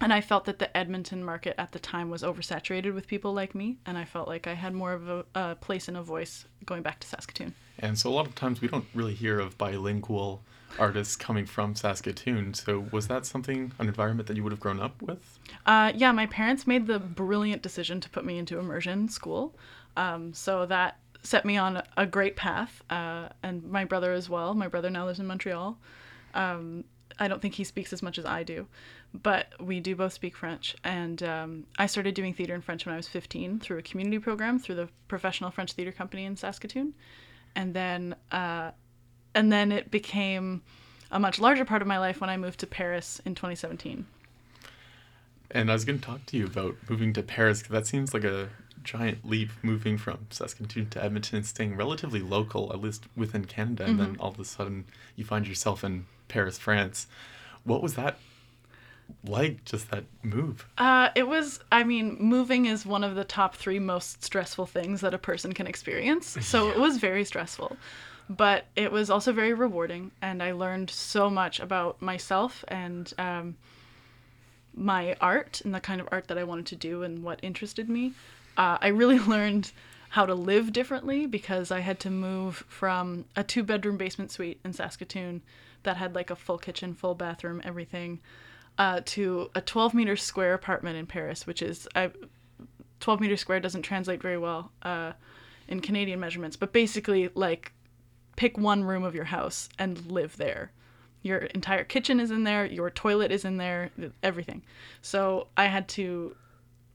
[0.00, 3.54] and I felt that the Edmonton market at the time was oversaturated with people like
[3.54, 6.44] me, and I felt like I had more of a, a place and a voice
[6.66, 7.54] going back to Saskatoon.
[7.78, 10.42] and so, a lot of times we don't really hear of bilingual
[10.78, 12.54] artists coming from Saskatoon.
[12.54, 15.38] So, was that something, an environment that you would have grown up with?
[15.64, 19.54] Uh, yeah, my parents made the brilliant decision to put me into immersion school.
[19.96, 24.54] Um, so that set me on a great path, uh, and my brother as well.
[24.54, 25.76] My brother now lives in Montreal.
[26.34, 26.84] Um,
[27.18, 28.66] I don't think he speaks as much as I do,
[29.14, 30.76] but we do both speak French.
[30.84, 34.18] And um, I started doing theater in French when I was 15 through a community
[34.18, 36.94] program through the Professional French Theater Company in Saskatoon,
[37.54, 38.72] and then uh,
[39.36, 40.62] and then it became
[41.12, 44.06] a much larger part of my life when I moved to Paris in 2017.
[45.50, 48.12] And I was going to talk to you about moving to Paris because that seems
[48.12, 48.48] like a
[48.82, 53.84] giant leap moving from Saskatoon to Edmonton and staying relatively local, at least within Canada.
[53.84, 57.06] And then all of a sudden you find yourself in Paris, France.
[57.62, 58.16] What was that
[59.22, 60.66] like, just that move?
[60.78, 65.02] Uh, it was, I mean, moving is one of the top three most stressful things
[65.02, 66.38] that a person can experience.
[66.40, 67.76] So it was very stressful.
[68.28, 70.10] But it was also very rewarding.
[70.20, 73.56] And I learned so much about myself and um,
[74.74, 77.88] my art and the kind of art that I wanted to do and what interested
[77.88, 78.12] me.
[78.56, 79.72] Uh, I really learned
[80.10, 84.60] how to live differently because I had to move from a two bedroom basement suite
[84.64, 85.42] in Saskatoon
[85.82, 88.20] that had like a full kitchen, full bathroom, everything,
[88.78, 92.10] uh, to a 12 meter square apartment in Paris, which is I,
[93.00, 95.12] 12 meter square doesn't translate very well uh,
[95.68, 97.72] in Canadian measurements, but basically like
[98.36, 100.70] pick one room of your house and live there.
[101.22, 103.90] Your entire kitchen is in there, your toilet is in there,
[104.22, 104.62] everything.
[105.02, 106.36] So I had to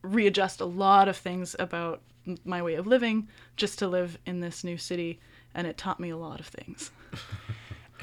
[0.04, 2.02] readjust a lot of things about
[2.46, 3.28] my way of living
[3.58, 5.20] just to live in this new city,
[5.54, 6.92] and it taught me a lot of things.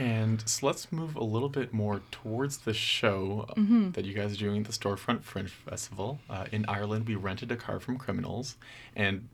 [0.00, 3.90] And so let's move a little bit more towards the show uh, Mm-hmm.
[3.92, 6.20] that you guys are doing at the Storefront Fringe Festival.
[6.30, 8.56] Uh, in Ireland, we rented a car from Criminals.
[8.94, 9.28] And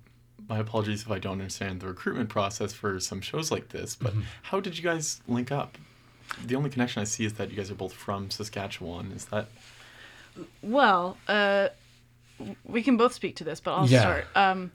[0.49, 4.13] my apologies if I don't understand the recruitment process for some shows like this, but
[4.43, 5.79] how did you guys link up?
[6.45, 9.13] The only connection I see is that you guys are both from Saskatchewan.
[9.13, 9.49] Is that
[10.63, 11.69] Well, uh,
[12.65, 14.01] we can both speak to this, but I'll Yeah.
[14.01, 14.27] start.
[14.35, 14.73] Um,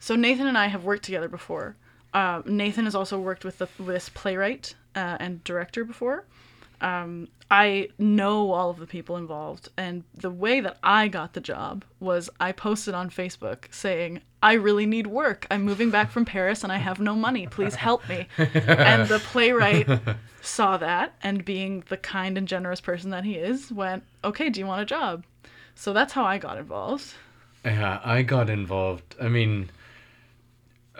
[0.00, 1.76] so Nathan and I have worked together before.
[2.12, 6.24] Uh, Nathan has also worked with the, this playwright uh, and director before.
[6.86, 11.40] Um, I know all of the people involved, and the way that I got the
[11.40, 15.46] job was I posted on Facebook saying, "I really need work.
[15.50, 17.46] I'm moving back from Paris and I have no money.
[17.46, 19.88] Please help me." and the playwright
[20.42, 24.60] saw that, and being the kind and generous person that he is, went, "Okay, do
[24.60, 25.24] you want a job?"
[25.74, 27.14] So that's how I got involved.
[27.64, 29.16] Yeah, I got involved.
[29.20, 29.70] I mean,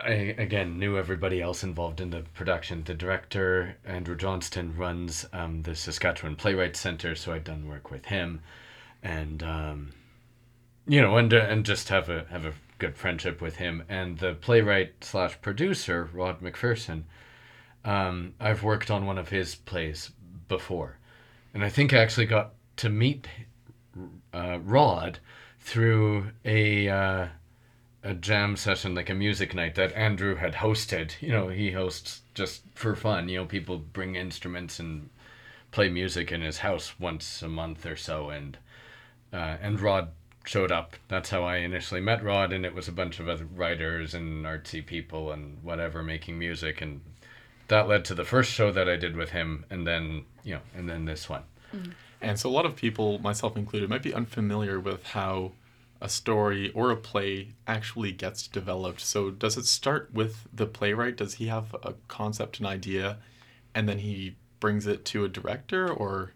[0.01, 2.83] I again knew everybody else involved in the production.
[2.83, 8.05] The director Andrew Johnston runs um, the Saskatchewan Playwrights Center, so I'd done work with
[8.05, 8.41] him,
[9.01, 9.93] and um,
[10.87, 13.83] you know, and uh, and just have a have a good friendship with him.
[13.89, 17.03] And the playwright slash producer, Rod McPherson,
[17.83, 20.11] um, I've worked on one of his plays
[20.47, 20.97] before.
[21.53, 23.27] And I think I actually got to meet
[24.33, 25.19] uh, Rod
[25.59, 27.27] through a uh,
[28.03, 31.21] a jam session, like a music night that Andrew had hosted.
[31.21, 33.29] You know, he hosts just for fun.
[33.29, 35.09] You know, people bring instruments and
[35.71, 38.57] play music in his house once a month or so, and
[39.33, 40.09] uh, and Rod
[40.45, 40.95] showed up.
[41.09, 44.45] That's how I initially met Rod, and it was a bunch of other writers and
[44.45, 47.01] artsy people and whatever making music, and
[47.67, 50.61] that led to the first show that I did with him, and then you know,
[50.75, 51.43] and then this one.
[52.21, 55.51] And so a lot of people, myself included, might be unfamiliar with how
[55.99, 59.01] a story or a play actually gets developed.
[59.01, 61.17] So does it start with the playwright?
[61.17, 63.17] Does he have a concept, an idea,
[63.73, 66.33] and then he brings it to a director or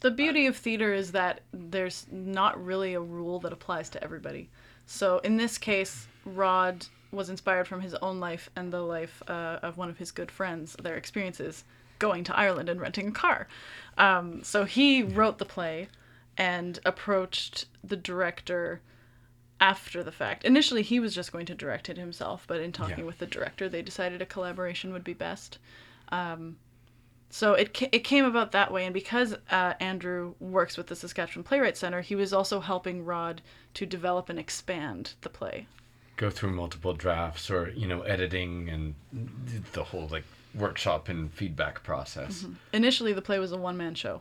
[0.00, 4.48] The beauty of theater is that there's not really a rule that applies to everybody.
[4.86, 9.58] So in this case, Rod was inspired from his own life and the life uh,
[9.62, 11.64] of one of his good friends, their experiences
[11.98, 13.48] going to Ireland and renting a car.
[13.96, 15.88] Um, so he wrote the play
[16.36, 18.80] and approached the director
[19.60, 20.44] after the fact.
[20.44, 23.04] Initially, he was just going to direct it himself, but in talking Yeah.
[23.04, 25.58] with the director, they decided a collaboration would be best.
[26.10, 26.58] Um,
[27.30, 30.94] so it ca- it came about that way, and because uh, Andrew works with the
[30.96, 33.40] Saskatchewan Playwright Center, he was also helping Rod
[33.74, 35.66] to develop and expand the play.
[36.16, 38.94] Go through multiple drafts, or you know, editing and
[39.72, 40.24] the whole like
[40.54, 42.46] workshop and feedback process.
[42.72, 44.20] Initially, the play was a one man show,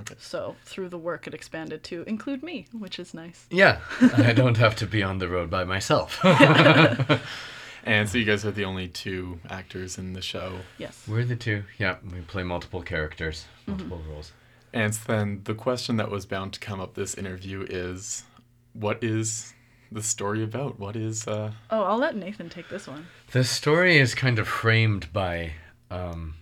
[0.00, 0.14] okay.
[0.18, 3.46] so through the work, it expanded to include me, which is nice.
[3.50, 3.80] Yeah,
[4.16, 6.20] I don't have to be on the road by myself.
[7.86, 10.58] And so you guys are the only two actors in the show.
[10.76, 11.06] Yes.
[11.06, 11.62] We're the two.
[11.78, 14.32] Yeah, we play multiple characters, multiple roles.
[14.72, 18.24] And so then the question that was bound to come up this interview is
[18.72, 19.54] what is
[19.92, 20.80] the story about?
[20.80, 23.06] What is uh Oh, I'll let Nathan take this one.
[23.30, 25.52] The story is kind of framed by,
[25.88, 26.34] um,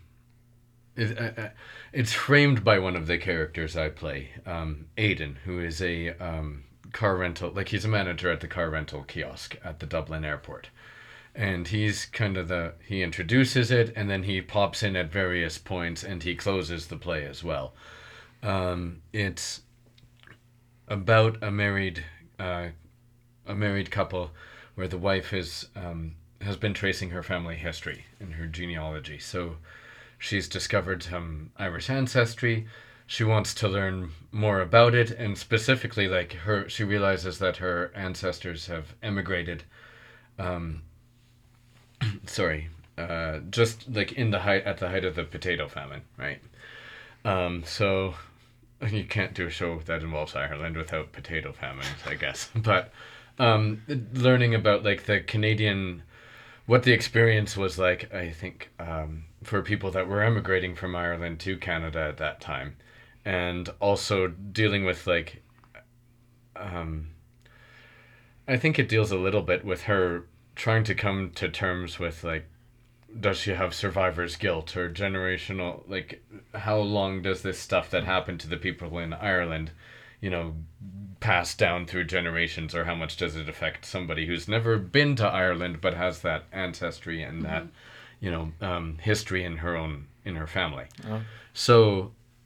[0.97, 1.49] it, uh, uh,
[1.93, 6.65] it's framed by one of the characters I play, um, Aiden, who is a um,
[6.93, 10.69] car rental, like he's a manager at the car rental kiosk at the Dublin airport.
[11.35, 15.59] And he's kind of the, he introduces it and then he pops in at various
[15.59, 17.75] points and he closes the play as well.
[18.43, 19.63] Um, it's
[20.87, 22.05] about a married,
[22.39, 22.69] uh,
[23.47, 24.31] a married couple
[24.77, 29.19] where the wife is um, has been tracing her family history and her genealogy.
[29.19, 29.57] So
[30.25, 32.67] she's discovered some Irish ancestry.
[33.07, 37.93] She wants to learn more about it, and specifically, like her, she realizes that her
[37.95, 39.65] ancestors have emigrated.
[40.39, 40.81] Um,
[42.27, 46.41] sorry, uh, just like in the height at the height of the potato famine, right?
[47.27, 48.15] Um, so
[48.91, 52.51] you can't do a show that involves Ireland without potato famines, I guess.
[52.57, 52.93] But
[53.39, 53.83] um,
[54.15, 56.03] learning about like the Canadian,
[56.65, 61.41] what the experience was like, I think, um, for people that were emigrating from Ireland
[61.41, 62.77] to Canada at that time,
[63.25, 65.43] and also dealing with like,
[66.57, 67.11] um,
[68.47, 72.23] I think it deals a little bit with her trying to come to terms with
[72.25, 72.47] like
[73.19, 76.23] does she have survivor's guilt or generational like
[76.55, 79.71] how long does this stuff that happened to the people in Ireland
[80.21, 80.55] you know
[81.21, 85.27] pass down through generations or how much does it affect somebody who's never been to
[85.27, 87.67] Ireland but has that ancestry and that
[88.25, 91.21] you know um, history in her own in her family Oh.
[91.53, 91.75] so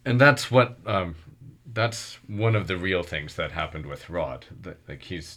[0.05, 1.15] and that's what um,
[1.73, 5.29] that's one of the real things that happened with Rod that like he's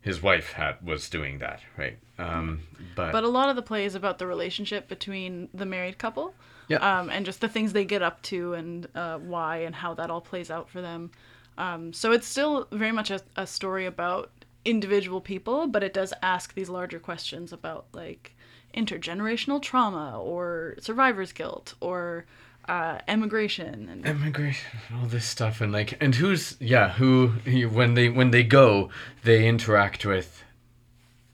[0.00, 2.60] his wife had was doing that right um,
[2.94, 6.32] but, But a lot of the play is about the relationship between the married couple.
[6.68, 6.78] Yeah.
[6.78, 10.10] Um, and just the things they get up to and uh, why and how that
[10.10, 11.10] all plays out for them.
[11.58, 14.30] Um, so it's still very much a, a story about
[14.64, 18.35] individual people, but it does ask these larger questions about like
[18.76, 22.26] intergenerational trauma or survivor's guilt or
[22.68, 27.28] uh, emigration and immigration all this stuff and like and who's yeah who
[27.70, 28.90] when they when they go
[29.22, 30.42] they interact with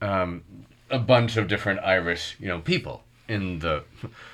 [0.01, 0.43] um
[0.91, 3.83] a bunch of different irish you know people in the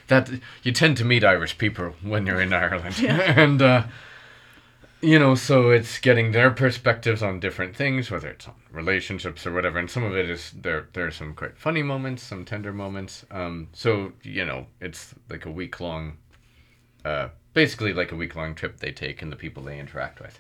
[0.08, 0.30] that
[0.64, 2.96] you tend to meet irish people when you're in ireland.
[3.04, 3.84] And uh
[5.02, 9.54] you know so it's getting their perspectives on different things whether it's on relationships or
[9.54, 12.74] whatever and some of it is there There are some quite funny moments some tender
[12.74, 16.18] moments um so you know it's like a week long
[17.06, 20.38] uh, basically like a week long trip they take and the people they interact with.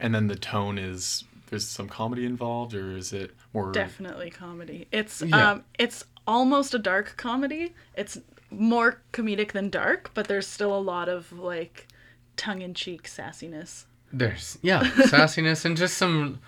[0.00, 4.88] and then the tone is there's some comedy involved or is it more definitely comedy.
[4.90, 5.52] It's Yeah.
[5.52, 7.74] um it's almost a dark comedy.
[7.96, 8.18] It's
[8.50, 11.86] more comedic than dark, but there's still a lot of like
[12.36, 13.84] tongue in cheek sassiness.
[14.12, 16.40] There's yeah, sassiness and just some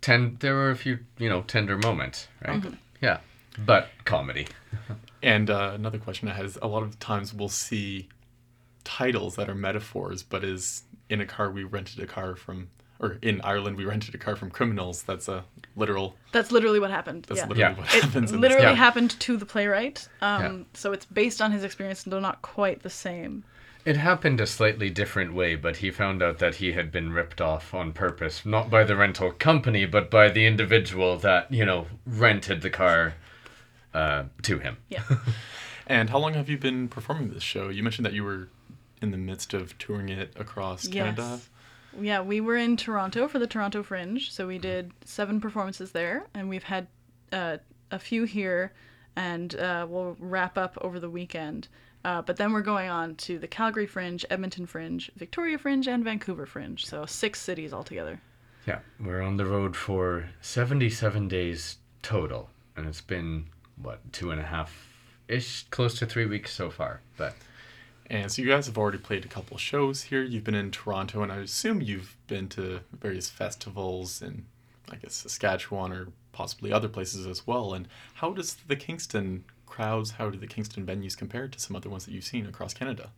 [0.00, 0.36] ten.
[0.40, 2.60] There were a few, you know, tender moments, right?
[2.60, 2.74] Mm-hmm.
[3.00, 3.18] Yeah,
[3.58, 4.46] but comedy.
[5.24, 8.08] And uh, another question I had is a lot of times we'll see
[8.82, 13.18] titles that are metaphors, but is in a car we rented a car from, or
[13.22, 15.04] in Ireland we rented a car from criminals.
[15.04, 15.44] That's a
[15.76, 16.16] literal.
[16.32, 17.26] That's literally what happened.
[17.28, 17.46] That's yeah.
[17.46, 17.78] literally Yeah.
[17.78, 18.32] what It happens.
[18.32, 18.74] in this literally Yeah.
[18.74, 20.08] happened to the playwright.
[20.20, 20.64] Um, Yeah.
[20.74, 23.44] So it's based on his experience, though not quite the same.
[23.84, 27.40] It happened a slightly different way, but he found out that he had been ripped
[27.40, 31.86] off on purpose, not by the rental company, but by the individual that you know
[32.06, 33.14] rented the car
[33.92, 34.76] uh, to him.
[34.88, 35.02] Yeah.
[35.86, 37.68] And how long have you been performing this show?
[37.68, 38.48] You mentioned that you were
[39.00, 41.22] in the midst of touring it across Canada.
[41.32, 41.48] Yes.
[42.00, 46.26] Yeah, we were in Toronto for the Toronto Fringe, so we did seven performances there,
[46.32, 46.86] and we've had
[47.32, 47.58] uh,
[47.90, 48.72] a few here,
[49.16, 51.68] and uh, we'll wrap up over the weekend.
[52.04, 56.04] Uh, but then we're going on to the Calgary Fringe, Edmonton Fringe, Victoria Fringe, and
[56.04, 58.20] Vancouver Fringe, so six cities altogether.
[58.66, 63.46] Yeah, we're on the road for 77 days total, and it's been,
[63.80, 64.92] what, two and a half
[65.28, 67.00] ish, close to three weeks so far.
[67.16, 67.34] But
[68.10, 70.22] And so you guys have already played a couple shows here.
[70.22, 74.46] You've been in Toronto, and I assume you've been to various festivals in,
[74.90, 77.74] I guess, Saskatchewan or possibly other places as well.
[77.74, 81.90] And how does the Kingston crowds, how do the Kingston venues compare to some other
[81.90, 83.10] ones that you've seen across Canada?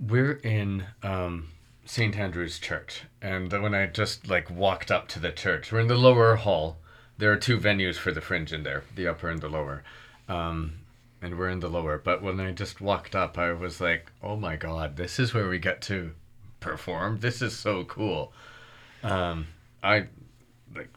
[0.00, 1.48] we're in um,
[1.84, 2.16] St.
[2.16, 5.94] Andrew's Church, and when I just like walked up to the church, we're in the
[5.94, 6.78] lower hall.
[7.18, 9.82] There are two venues for the fringe in there, the upper and the lower.
[10.28, 10.80] Um,
[11.22, 11.96] and we're in the lower.
[11.96, 15.48] But when I just walked up, I was like, oh my god, this is where
[15.48, 16.12] we get to
[16.60, 17.20] perform.
[17.20, 18.32] This is so cool.
[19.02, 19.46] Um,
[19.82, 20.08] I
[20.74, 20.90] like,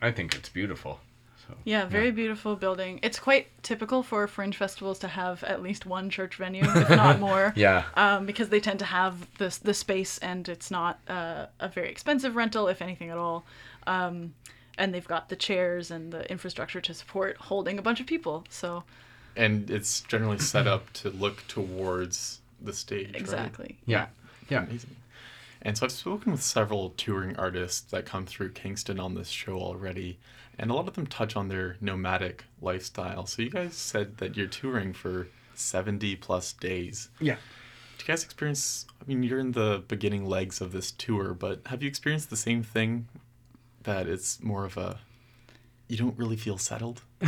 [0.00, 1.00] I think it's beautiful.
[1.48, 3.00] So Yeah, very beautiful building.
[3.02, 7.18] It's quite typical for fringe festivals to have at least one church venue, if not
[7.28, 7.52] more.
[7.56, 11.68] yeah, um, because they tend to have the the space and it's not uh, a
[11.68, 13.44] very expensive rental, if anything at all.
[13.86, 14.34] Um,
[14.76, 18.44] and they've got the chairs and the infrastructure to support holding a bunch of people.
[18.48, 18.84] So
[19.34, 23.12] And it's generally set up to look towards the stage.
[23.12, 23.20] right?
[23.20, 23.78] exactly.
[23.86, 24.06] yeah,
[24.48, 24.64] yeah.
[24.64, 24.96] Amazing.
[25.62, 29.58] And so I've spoken with several touring artists that come through Kingston on this show
[29.58, 30.18] already,
[30.58, 33.26] and a lot of them touch on their nomadic lifestyle.
[33.26, 37.08] So you guys said that you're touring for 70 plus days.
[37.20, 37.36] Yeah.
[37.98, 41.60] Do you guys experience, I mean, you're in the beginning legs of this tour, but
[41.66, 43.08] have you experienced the same thing
[43.84, 44.98] that it's more of a,
[45.88, 47.02] you don't really feel settled?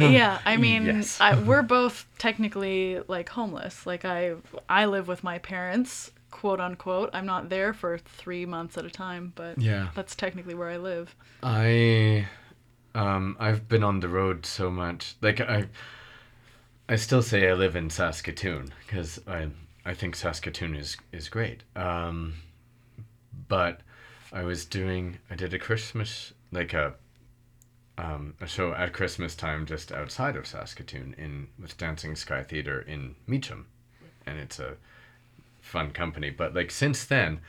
[0.00, 1.20] yeah i mean Yes.
[1.20, 4.32] I, we're both technically like homeless like i
[4.68, 8.90] i live with my parents quote unquote i'm not there for three months at a
[8.90, 9.90] time but Yeah.
[9.94, 12.26] that's technically where i live I
[12.94, 15.16] um I've been on the road so much.
[15.20, 15.66] Like I
[16.88, 19.48] I still say I live in Saskatoon because I
[19.84, 21.62] I think Saskatoon is is great.
[21.76, 22.34] Um
[23.48, 23.80] but
[24.32, 26.94] I was doing I did a Christmas like a
[27.98, 32.80] um, a show at Christmas time just outside of Saskatoon in with Dancing Sky Theater
[32.80, 33.66] in Meacham,
[34.24, 34.76] and it's a
[35.60, 36.30] fun company.
[36.30, 37.40] But like since then,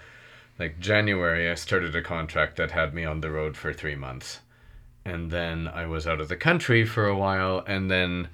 [0.57, 4.39] like January, I started a contract that had me on the road for three months,
[5.05, 8.29] and then I was out of the country for a while, and then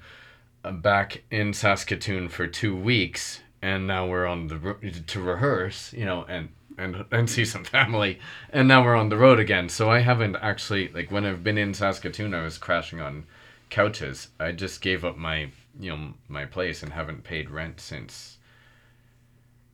[0.64, 5.92] uh, back in Saskatoon for two weeks, and now we're on the ro- to rehearse,
[5.92, 6.48] you know, and
[6.78, 8.18] and and see some family,
[8.50, 9.68] and now we're on the road again.
[9.68, 13.26] So I haven't actually like when I've been in Saskatoon, I was crashing on
[13.70, 14.28] couches.
[14.38, 18.38] I just gave up my you know my place and haven't paid rent since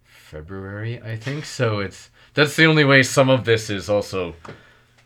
[0.04, 1.44] February, I think.
[1.44, 4.34] So it's that's the only way some of this is also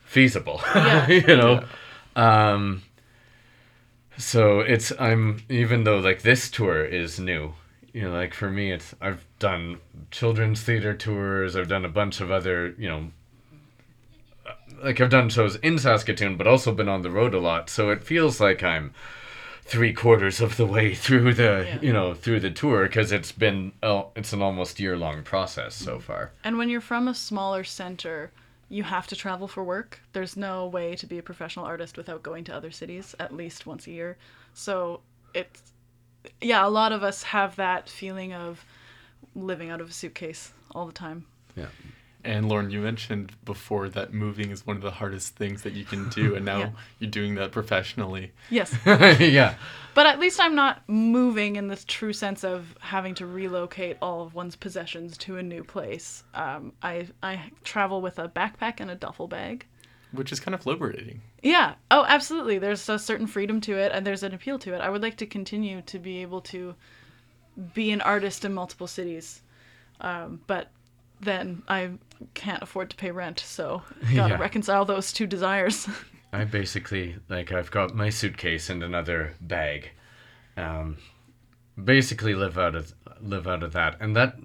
[0.07, 0.61] feasible.
[0.75, 1.09] Yeah.
[1.09, 1.65] you know.
[2.17, 2.83] Um
[4.17, 7.53] so it's I'm even though like this tour is new,
[7.93, 9.79] you know, like for me it's I've done
[10.11, 13.11] children's theater tours, I've done a bunch of other, you know,
[14.47, 14.53] uh,
[14.83, 17.69] like I've done shows in Saskatoon but also been on the road a lot.
[17.69, 18.95] So it feels like I'm
[19.65, 21.79] three quarters of the way through the Yeah.
[21.83, 25.75] you know through the tour because it's been oh, it's an almost year long process
[25.75, 28.31] so far And when you're from a smaller center,
[28.69, 30.01] you have to travel for work.
[30.13, 33.67] There's no way to be a professional artist without going to other cities at least
[33.67, 34.17] once a year.
[34.55, 35.01] So
[35.35, 35.63] it's,
[36.41, 38.65] yeah, a lot of us have that feeling of
[39.35, 41.27] living out of a suitcase all the time.
[41.55, 41.67] yeah
[42.27, 45.85] And Lauren, you mentioned before that moving is one of the hardest things that you
[45.85, 46.71] can do, and now Yeah.
[46.99, 48.33] you're doing that professionally.
[48.51, 48.75] Yes.
[48.87, 49.55] yeah
[49.95, 54.23] But at least I'm not moving in the true sense of having to relocate all
[54.23, 56.25] of one's possessions to a new place.
[56.35, 59.65] Um, I, I travel with a backpack and a duffel bag.
[60.13, 61.23] which is kind of liberating.
[61.43, 61.75] Yeah.
[61.93, 62.59] Oh, absolutely.
[62.59, 64.81] There's a certain freedom to it, and there's an appeal to it.
[64.81, 66.75] I would like to continue to be able to
[67.73, 69.43] be an artist in multiple cities,
[70.01, 70.71] um, but
[71.21, 71.91] then I
[72.35, 73.41] can't afford to pay rent.
[73.41, 73.83] So
[74.15, 74.39] gotta Yeah.
[74.41, 75.89] reconcile those two desires.
[76.33, 79.91] I basically like I've got my suitcase and another bag.
[80.57, 80.97] Um,
[81.83, 84.37] basically live out of live out of that, and that.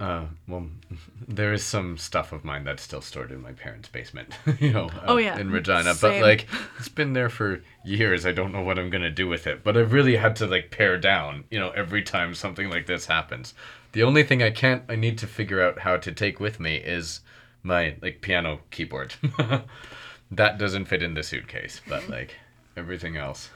[0.00, 0.66] Uh, well,
[1.28, 4.28] there is some stuff of mine that's still stored in my parents' basement,
[4.58, 4.86] you know.
[4.88, 5.38] uh, Oh, yeah.
[5.38, 6.20] in Regina, Same.
[6.20, 6.46] but like
[6.78, 8.26] it's been there for years.
[8.26, 10.70] I don't know what I'm gonna do with it, but I've really had to like
[10.72, 13.54] pare down, you know, every time something like this happens.
[13.94, 16.76] The only thing I can't, I need to figure out how to take with me
[16.76, 17.20] is
[17.62, 19.14] my like piano keyboard.
[20.32, 22.34] that doesn't fit in the suitcase, but like
[22.76, 23.50] everything else.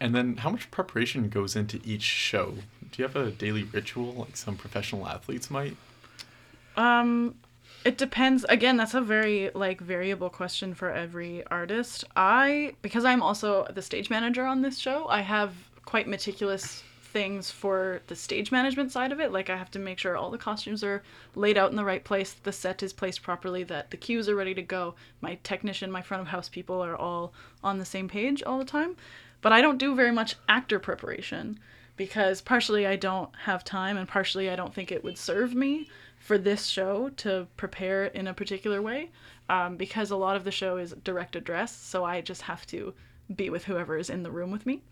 [0.00, 2.54] And then how much preparation goes into each show?
[2.92, 5.76] Do you have a daily ritual like some professional athletes might?
[6.76, 7.34] Um,
[7.84, 8.44] it depends.
[8.48, 12.04] Again, that's a very like variable question for every artist.
[12.14, 15.54] I because I'm also the stage manager on this show, I have
[15.84, 16.84] quite meticulous
[17.14, 19.32] things for the stage management side of it.
[19.32, 21.02] Like I have to make sure all the costumes are
[21.36, 24.34] laid out in the right place, the set is placed properly, that the cues are
[24.34, 24.96] ready to go.
[25.20, 28.64] My technician, my front of house people are all on the same page all the
[28.64, 28.96] time.
[29.40, 31.60] But I don't do very much actor preparation
[31.96, 35.88] because partially I don't have time and partially I don't think it would serve me
[36.18, 39.10] for this show to prepare in a particular way
[39.48, 42.94] um, because a lot of the show is direct address so i just have to
[43.36, 44.82] be with whoever is in the room with me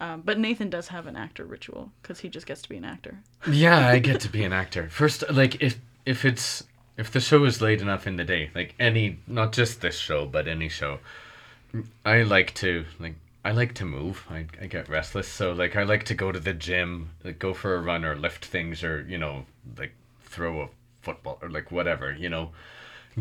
[0.00, 2.84] um, but nathan does have an actor ritual because he just gets to be an
[2.84, 3.18] actor
[3.50, 4.88] Yeah, I get to be an actor.
[4.88, 6.64] First, like if if it's
[6.96, 10.26] if the show is late enough in the day, like any not just this show,
[10.26, 10.98] but any show,
[12.04, 14.26] I like to like I like to move.
[14.28, 17.54] I, I get restless, so like I like to go to the gym, like go
[17.54, 19.46] for a run or lift things or you know
[19.78, 19.92] like
[20.24, 20.68] throw a
[21.00, 22.50] football or like whatever you know,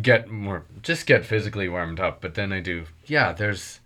[0.01, 2.19] get more just get physically warmed up.
[2.21, 3.31] But then I do yeah.
[3.31, 3.79] There's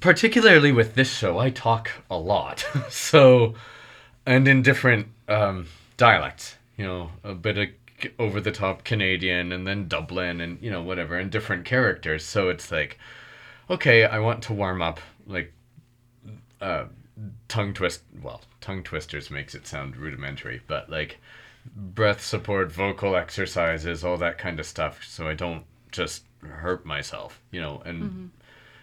[0.00, 3.54] particularly with this show, I talk a lot, so
[4.26, 5.66] and in different um,
[5.96, 6.56] dialects.
[6.76, 7.68] You know, a bit of
[8.18, 12.24] over the top Canadian, and then Dublin, and you know whatever, and different characters.
[12.24, 12.98] So it's like,
[13.70, 15.52] okay, I want to warm up like
[16.60, 16.86] uh,
[17.48, 18.02] tongue twist.
[18.22, 21.18] Well, tongue twisters makes it sound rudimentary, but like
[21.76, 25.04] breath support, vocal exercises, all that kind of stuff.
[25.04, 28.30] So I don't just hurt myself, you know, and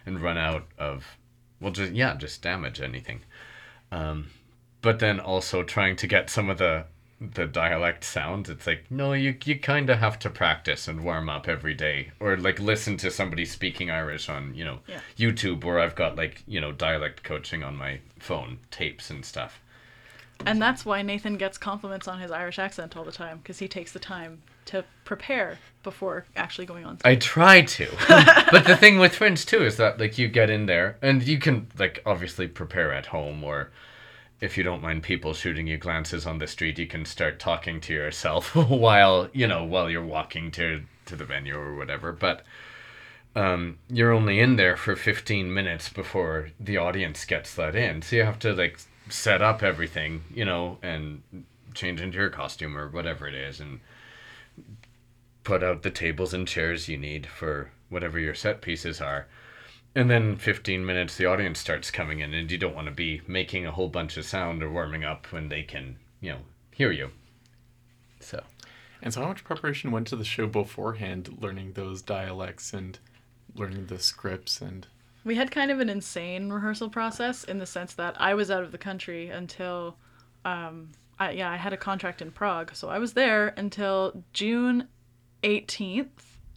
[0.05, 1.17] and run out of
[1.59, 3.21] well, just yeah, just damage anything
[3.91, 4.27] Um,
[4.81, 6.85] but then also trying to get some of the
[7.19, 11.29] the dialect sounds it's like no you you kind of have to practice and warm
[11.29, 15.01] up every day or like listen to somebody speaking irish on you know Yeah.
[15.19, 19.61] youtube where i've got like you know dialect coaching on my phone tapes and stuff
[20.47, 23.67] and that's why nathan gets compliments on his irish accent all the time because he
[23.67, 24.41] takes the time
[24.71, 27.11] to prepare before actually going on Stage.
[27.11, 27.87] I try to.
[28.51, 31.39] but the thing with Fringe too is that like you get in there and you
[31.39, 33.71] can like obviously prepare at home or
[34.39, 37.79] if you don't mind people shooting you glances on the street, you can start talking
[37.81, 42.11] to yourself while, you know, while you're walking to to the venue or whatever.
[42.11, 42.43] But
[43.35, 48.01] um, you're only in there for 15 minutes before the audience gets let in.
[48.01, 51.21] So you have to like set up everything, you know, and
[51.73, 53.79] change into your costume or whatever it is and
[55.43, 59.27] put out the tables and chairs you need for whatever your set pieces are.
[59.93, 63.21] And then 15 minutes, the audience starts coming in, and you don't want to be
[63.27, 66.39] making a whole bunch of sound or warming up when they can, you know,
[66.71, 67.11] hear you.
[68.21, 68.41] So,
[69.01, 72.99] And so how much preparation went to the show beforehand, learning those dialects and
[73.55, 74.87] learning the scripts and
[75.25, 78.63] We had kind of an insane rehearsal process in the sense that I was out
[78.63, 79.97] of the country until,
[80.45, 84.87] um, I, yeah, I had a contract in Prague, so I was there until June
[85.43, 86.07] 18th.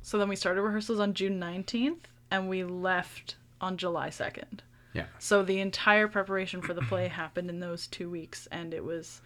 [0.02, 4.60] So then we started rehearsals on June 19th, and we left on July 2nd.
[4.92, 5.06] yeah.
[5.18, 9.20] So the entire preparation for the play happened in those two weeks, and it was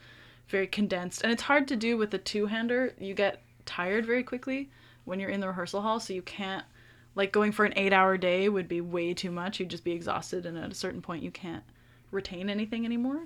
[0.49, 1.23] very condensed.
[1.23, 2.95] And it's hard to do with a two-hander.
[2.99, 4.71] You get tired very quickly
[5.05, 6.65] when you're in the rehearsal hall, so you can't
[7.15, 9.59] like going for an eight-hour day would be way too much.
[9.59, 11.65] You'd just be exhausted, and at a certain point, you can't
[12.13, 13.23] retain anything anymore.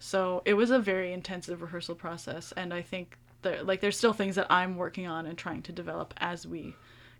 [0.00, 4.12] So it was a very intensive rehearsal process, and I think that like there's still
[4.12, 6.74] things that I'm working on and trying to develop as we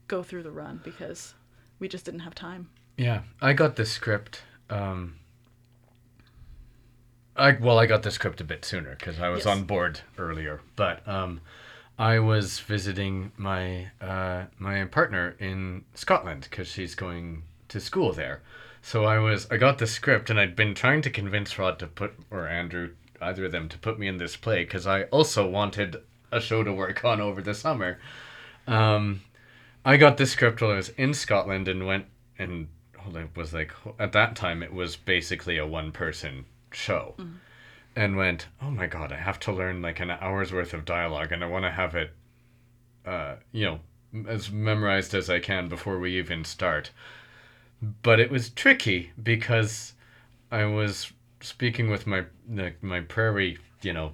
[0.08, 1.34] go through the run because
[1.78, 2.68] we just didn't have time.
[2.96, 4.42] Yeah, I got the script.
[4.70, 5.16] Um,
[7.36, 9.56] I well, I got the script a bit sooner because I was Yes.
[9.56, 10.60] on board earlier.
[10.74, 11.40] But um,
[11.98, 18.42] I was visiting my uh, my partner in Scotland because she's going to school there.
[18.82, 21.86] So I was I got the script and I'd been trying to convince Rod to
[21.86, 22.90] put or Andrew
[23.20, 25.96] either of them to put me in this play because I also wanted
[26.30, 27.98] a show to work on over the summer.
[28.66, 29.22] Um,
[29.84, 32.06] I got this script while I was in Scotland and went
[32.38, 32.68] and
[33.16, 37.14] it was like at that time it was basically a one person show.
[37.96, 41.32] and went, "Oh my god, I have to learn like an hour's worth of dialogue,
[41.32, 42.12] and I want to have it,
[43.04, 43.80] uh, you know,
[44.28, 46.90] as memorized as I can before we even start."
[48.02, 49.94] But it was tricky because
[50.50, 52.24] I was speaking with my
[52.82, 54.12] my prairie, you know,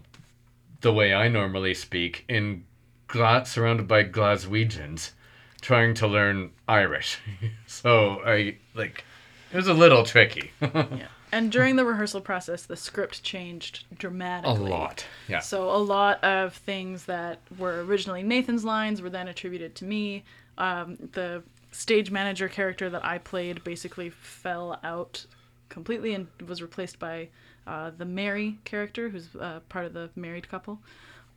[0.80, 2.64] the way I normally speak in
[3.06, 5.12] Gla- surrounded by Glaswegians,
[5.60, 7.18] trying to learn Irish.
[7.66, 9.04] so I like
[9.52, 10.50] it was a little tricky.
[10.60, 11.08] Yeah.
[11.32, 14.70] And during the rehearsal process, the script changed dramatically.
[14.70, 15.04] a lot.
[15.26, 15.40] Yeah.
[15.40, 20.22] So a lot of things that were originally Nathan's lines were then attributed to me.
[20.58, 25.26] Um, the stage manager character that I played basically fell out
[25.74, 27.28] completely and was replaced by
[27.66, 30.78] uh, the Mary character, who's uh, part of the married couple.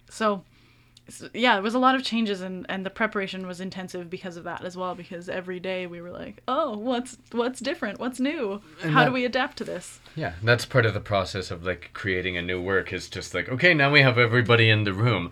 [0.09, 0.43] So,
[1.07, 4.37] s- yeah, there was a lot of changes, and, and the preparation was intensive because
[4.37, 4.93] of that as well.
[4.95, 7.99] Because every day we were like, "Oh, what's what's different?
[7.99, 8.61] What's new?
[8.81, 11.91] How that- do we adapt to this?" Yeah, that's part of the process of like
[11.93, 15.31] creating a new work is just like, okay, now we have everybody in the room.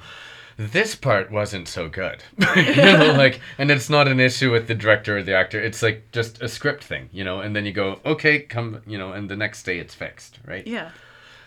[0.58, 2.24] This part wasn't so good.
[2.56, 5.60] you know, like and it's not an issue with the director or the actor.
[5.60, 8.98] It's like just a script thing, you know, and then you go, okay, come, you
[8.98, 10.66] know, and the next day it's fixed, right?
[10.66, 10.92] Yeah.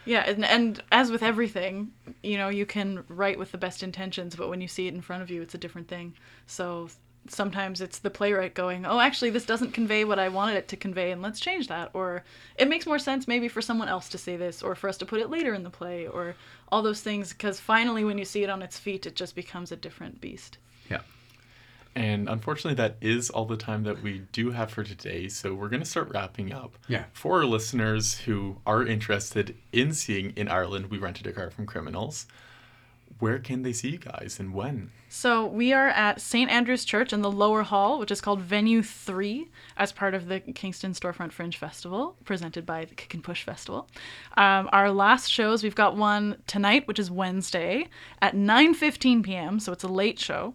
[0.04, 1.92] Yeah, and, and as with everything,
[2.22, 5.02] you know, you can write with the best intentions, but when you see it in
[5.02, 6.14] front of you, it's a different thing.
[6.46, 6.88] So
[7.30, 10.76] sometimes it's the playwright going, oh, actually, this doesn't convey what I wanted it to
[10.76, 11.90] convey, and let's change that.
[11.94, 12.24] Or
[12.56, 15.06] it makes more sense maybe for someone else to say this, or for us to
[15.06, 16.34] put it later in the play, or
[16.70, 19.72] all those things, because finally, when you see it on its feet, it just becomes
[19.72, 20.58] a different beast.
[20.90, 21.00] Yeah.
[21.94, 25.28] And unfortunately, that is all the time that we do have for today.
[25.28, 26.76] So we're going to start wrapping up.
[26.86, 27.04] Yeah.
[27.12, 31.66] For our listeners who are interested in seeing in Ireland, we rented a car from
[31.66, 32.26] criminals.
[33.18, 34.92] Where can they see you guys and when?
[35.10, 36.50] So we are at St.
[36.50, 39.48] Andrew's Church in the lower hall, which is called Venue 3,
[39.78, 43.88] as part of the Kingston Storefront Fringe Festival, presented by the Kick and Push Festival.
[44.36, 47.88] Um, our last shows, we've got one tonight, which is Wednesday
[48.20, 50.54] at 9.15 p.m., so it's a late show.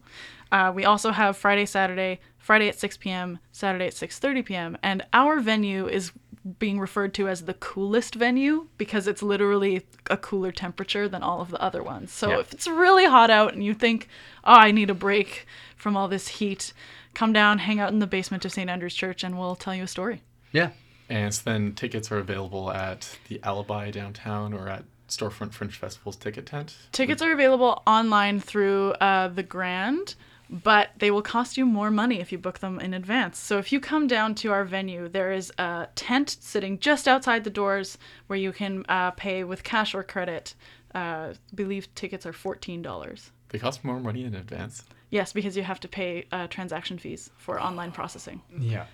[0.51, 5.03] Uh, we also have Friday, Saturday, Friday at 6 p.m., Saturday at 6.30 p.m., and
[5.13, 6.11] our venue is
[6.59, 11.39] being referred to as the coolest venue because it's literally a cooler temperature than all
[11.41, 12.11] of the other ones.
[12.11, 12.39] So Yeah.
[12.39, 14.07] if it's really hot out and you think,
[14.43, 15.45] oh, I need a break
[15.77, 16.73] from all this heat,
[17.13, 18.69] come down, hang out in the basement of St.
[18.69, 20.21] Andrew's Church, and we'll tell you a story.
[20.51, 20.71] Yeah.
[21.09, 26.15] And so then tickets are available at the Alibi downtown or at Storefront Fringe Festival's
[26.15, 26.75] ticket tent.
[26.91, 30.15] Tickets are available online through uh, the Grand,
[30.53, 33.39] but they will cost you more money if you book them in advance.
[33.39, 37.43] So if you come down to our venue, there is a tent sitting just outside
[37.43, 37.97] the doors
[38.27, 40.53] where you can uh, pay with cash or credit.
[40.93, 43.29] Uh, I believe tickets are $14.
[43.49, 44.83] They cost more money in advance.
[45.09, 48.41] Yes, because you have to pay uh, transaction fees for online processing.
[48.57, 48.85] Yeah.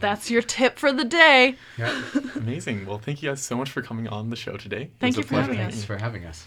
[0.00, 1.56] That's your tip for the day.
[1.78, 2.02] Yeah.
[2.36, 2.86] Amazing.
[2.86, 4.82] Well, thank you guys so much for coming on the show today.
[4.82, 5.74] It Thank was you a for pleasure having us.
[5.74, 6.46] Thanks for having us.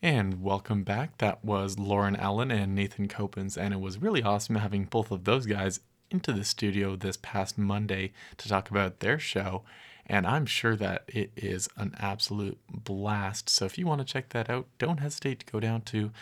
[0.00, 1.18] And welcome back.
[1.18, 5.24] That was Lauren Allen and Nathan Copens, and it was really awesome having both of
[5.24, 9.64] those guys into the studio this past Monday to talk about their show.
[10.06, 13.50] And I'm sure that it is an absolute blast.
[13.50, 16.12] So if you want to check that out, don't hesitate to go down to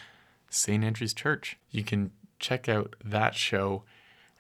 [0.48, 0.82] St.
[0.82, 1.58] Andrew's Church.
[1.70, 3.82] You can check out that show.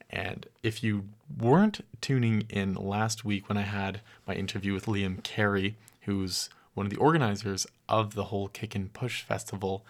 [0.08, 1.08] And if you
[1.38, 5.76] weren't tuning in last week when I had my interview with Liam Carey,
[6.06, 9.86] who's one of the organizers of the whole Kick and Push Festival,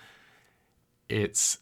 [1.08, 1.58] it's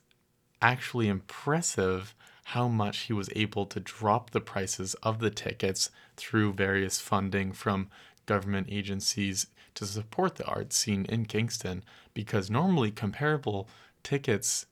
[0.61, 2.15] actually impressive
[2.49, 7.53] how much he was able to drop the prices of the tickets through various funding
[7.53, 7.89] from
[8.27, 13.67] government agencies to support the art scene in Kingston because normally comparable
[14.03, 14.67] tickets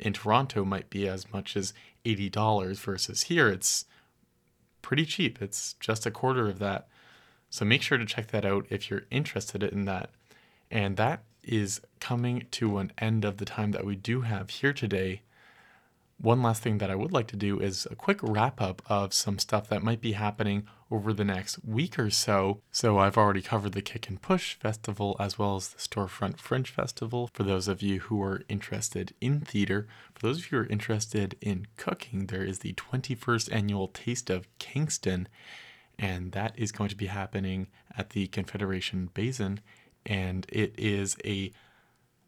[0.00, 1.72] in Toronto might be as much as
[2.04, 3.84] $80 versus here it's
[4.82, 5.40] pretty cheap.
[5.40, 6.88] It's just a quarter of that.
[7.56, 10.10] So make sure to check that out if you're interested in that.
[10.70, 14.74] And that is coming to an end of the time that we do have here
[14.74, 15.22] today.
[16.18, 19.14] One last thing that I would like to do is a quick wrap up of
[19.14, 22.60] some stuff that might be happening over the next week or so.
[22.70, 26.68] So, I've already covered the Kick and Push Festival as well as the Storefront Fringe
[26.68, 27.30] Festival.
[27.32, 30.68] For those of you who are interested in theater, for those of you who are
[30.68, 35.26] interested in cooking, there is the 21st annual Taste of Kingston,
[35.98, 39.60] and that is going to be happening at the Confederation Basin.
[40.04, 41.52] And it is a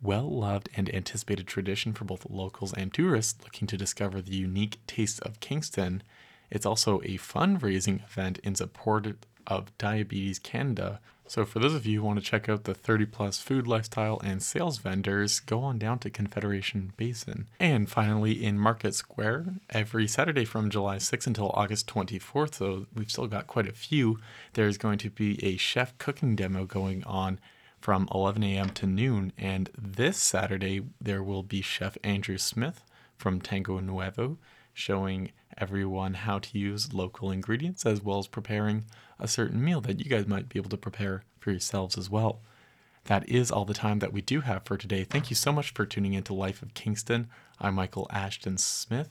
[0.00, 4.78] well loved and anticipated tradition for both locals and tourists looking to discover the unique
[4.86, 6.02] tastes of Kingston.
[6.50, 9.06] It's also a fundraising event in support
[9.46, 13.04] of Diabetes Canada So, for those of you who want to check out the 30
[13.04, 17.48] plus food, lifestyle, and sales vendors, go on down to Confederation Basin.
[17.60, 23.10] And finally, in Market Square, every Saturday from July 6th until August 24th, so we've
[23.10, 24.18] still got quite a few,
[24.54, 27.38] there's going to be a chef cooking demo going on
[27.78, 28.70] from 11 a.m.
[28.70, 29.34] to noon.
[29.36, 32.84] And this Saturday, there will be Chef Andrew Smith
[33.18, 34.38] from Tango Nuevo
[34.72, 38.84] showing everyone how to use local ingredients as well as preparing
[39.18, 42.40] a certain meal that you guys might be able to prepare for yourselves as well.
[43.04, 45.04] That is all the time that we do have for today.
[45.04, 47.28] Thank you so much for tuning into Life of Kingston.
[47.58, 49.08] I'm Michael Ashton Smith.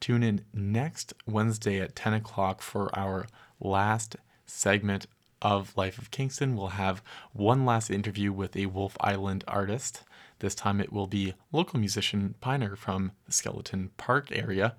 [0.00, 3.26] Tune in next Wednesday at 10 o'clock for our
[3.60, 5.06] last segment
[5.40, 6.56] of Life of Kingston.
[6.56, 7.02] We'll have
[7.32, 10.02] one last interview with a Wolfe Island artist.
[10.40, 14.74] This time it will be local musician Piner from the Skeleton Park area.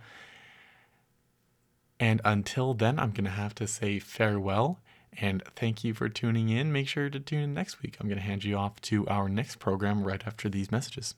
[2.00, 4.80] And until then, I'm going to have to say farewell
[5.20, 6.72] and thank you for tuning in.
[6.72, 7.98] Make sure to tune in next week.
[8.00, 11.16] I'm going to hand you off to our next program right after these messages.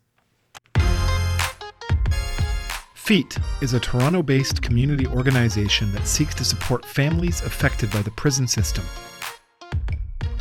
[2.94, 8.12] FEAT is a Toronto based community organization that seeks to support families affected by the
[8.12, 8.86] prison system.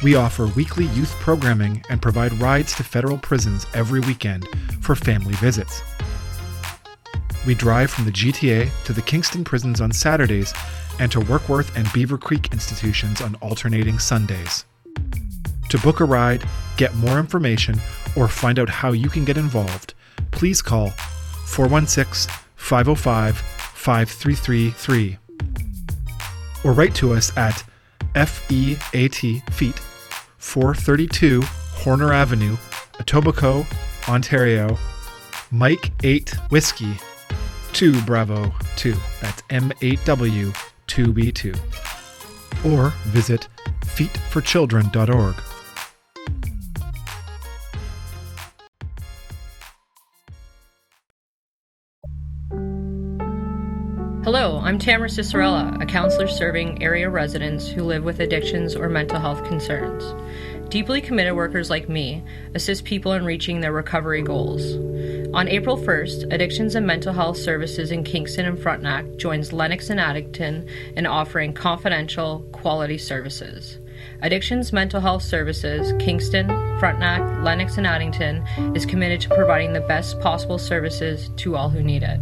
[0.04, 4.46] We offer weekly youth programming and provide rides to federal prisons every weekend
[4.80, 5.82] for family visits.
[7.46, 10.52] We drive from the GTA to the Kingston prisons on Saturdays
[10.98, 14.64] and to Warkworth and Beaver Creek institutions on alternating Sundays.
[15.70, 16.42] To book a ride,
[16.76, 17.78] get more information,
[18.16, 19.94] or find out how you can get involved,
[20.30, 20.90] please call
[21.46, 25.18] 416 505 5333
[26.64, 27.64] or write to us at
[28.14, 29.78] FEAT Feet
[30.38, 32.56] 432 Horner Avenue,
[32.94, 33.66] Etobicoke,
[34.08, 34.76] Ontario,
[35.50, 36.98] Mike 8 Whiskey
[37.72, 38.94] 2 Bravo 2.
[39.20, 40.54] That's M8W
[40.86, 41.56] 2B2.
[42.72, 43.48] Or visit
[43.82, 45.34] featforchildren.org.
[54.24, 59.18] Hello, I'm Tamara Cicerella, a counselor serving area residents who live with addictions or mental
[59.18, 60.14] health concerns.
[60.68, 62.22] Deeply committed workers like me
[62.54, 64.62] assist people in reaching their recovery goals.
[65.34, 70.00] On April 1st, Addictions and Mental Health Services in Kingston and Frontenac joins Lennox and
[70.00, 70.66] Addington
[70.96, 73.78] in offering confidential, quality services.
[74.22, 76.46] Addictions Mental Health Services, Kingston,
[76.78, 78.42] Frontenac, Lennox, and Addington
[78.74, 82.20] is committed to providing the best possible services to all who need it.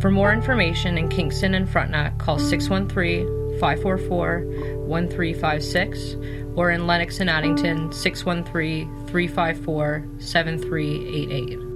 [0.00, 4.40] For more information in Kingston and Frontenac, call 613 544
[4.86, 6.16] 1356
[6.56, 11.71] or in Lennox and Addington 613 354 7388.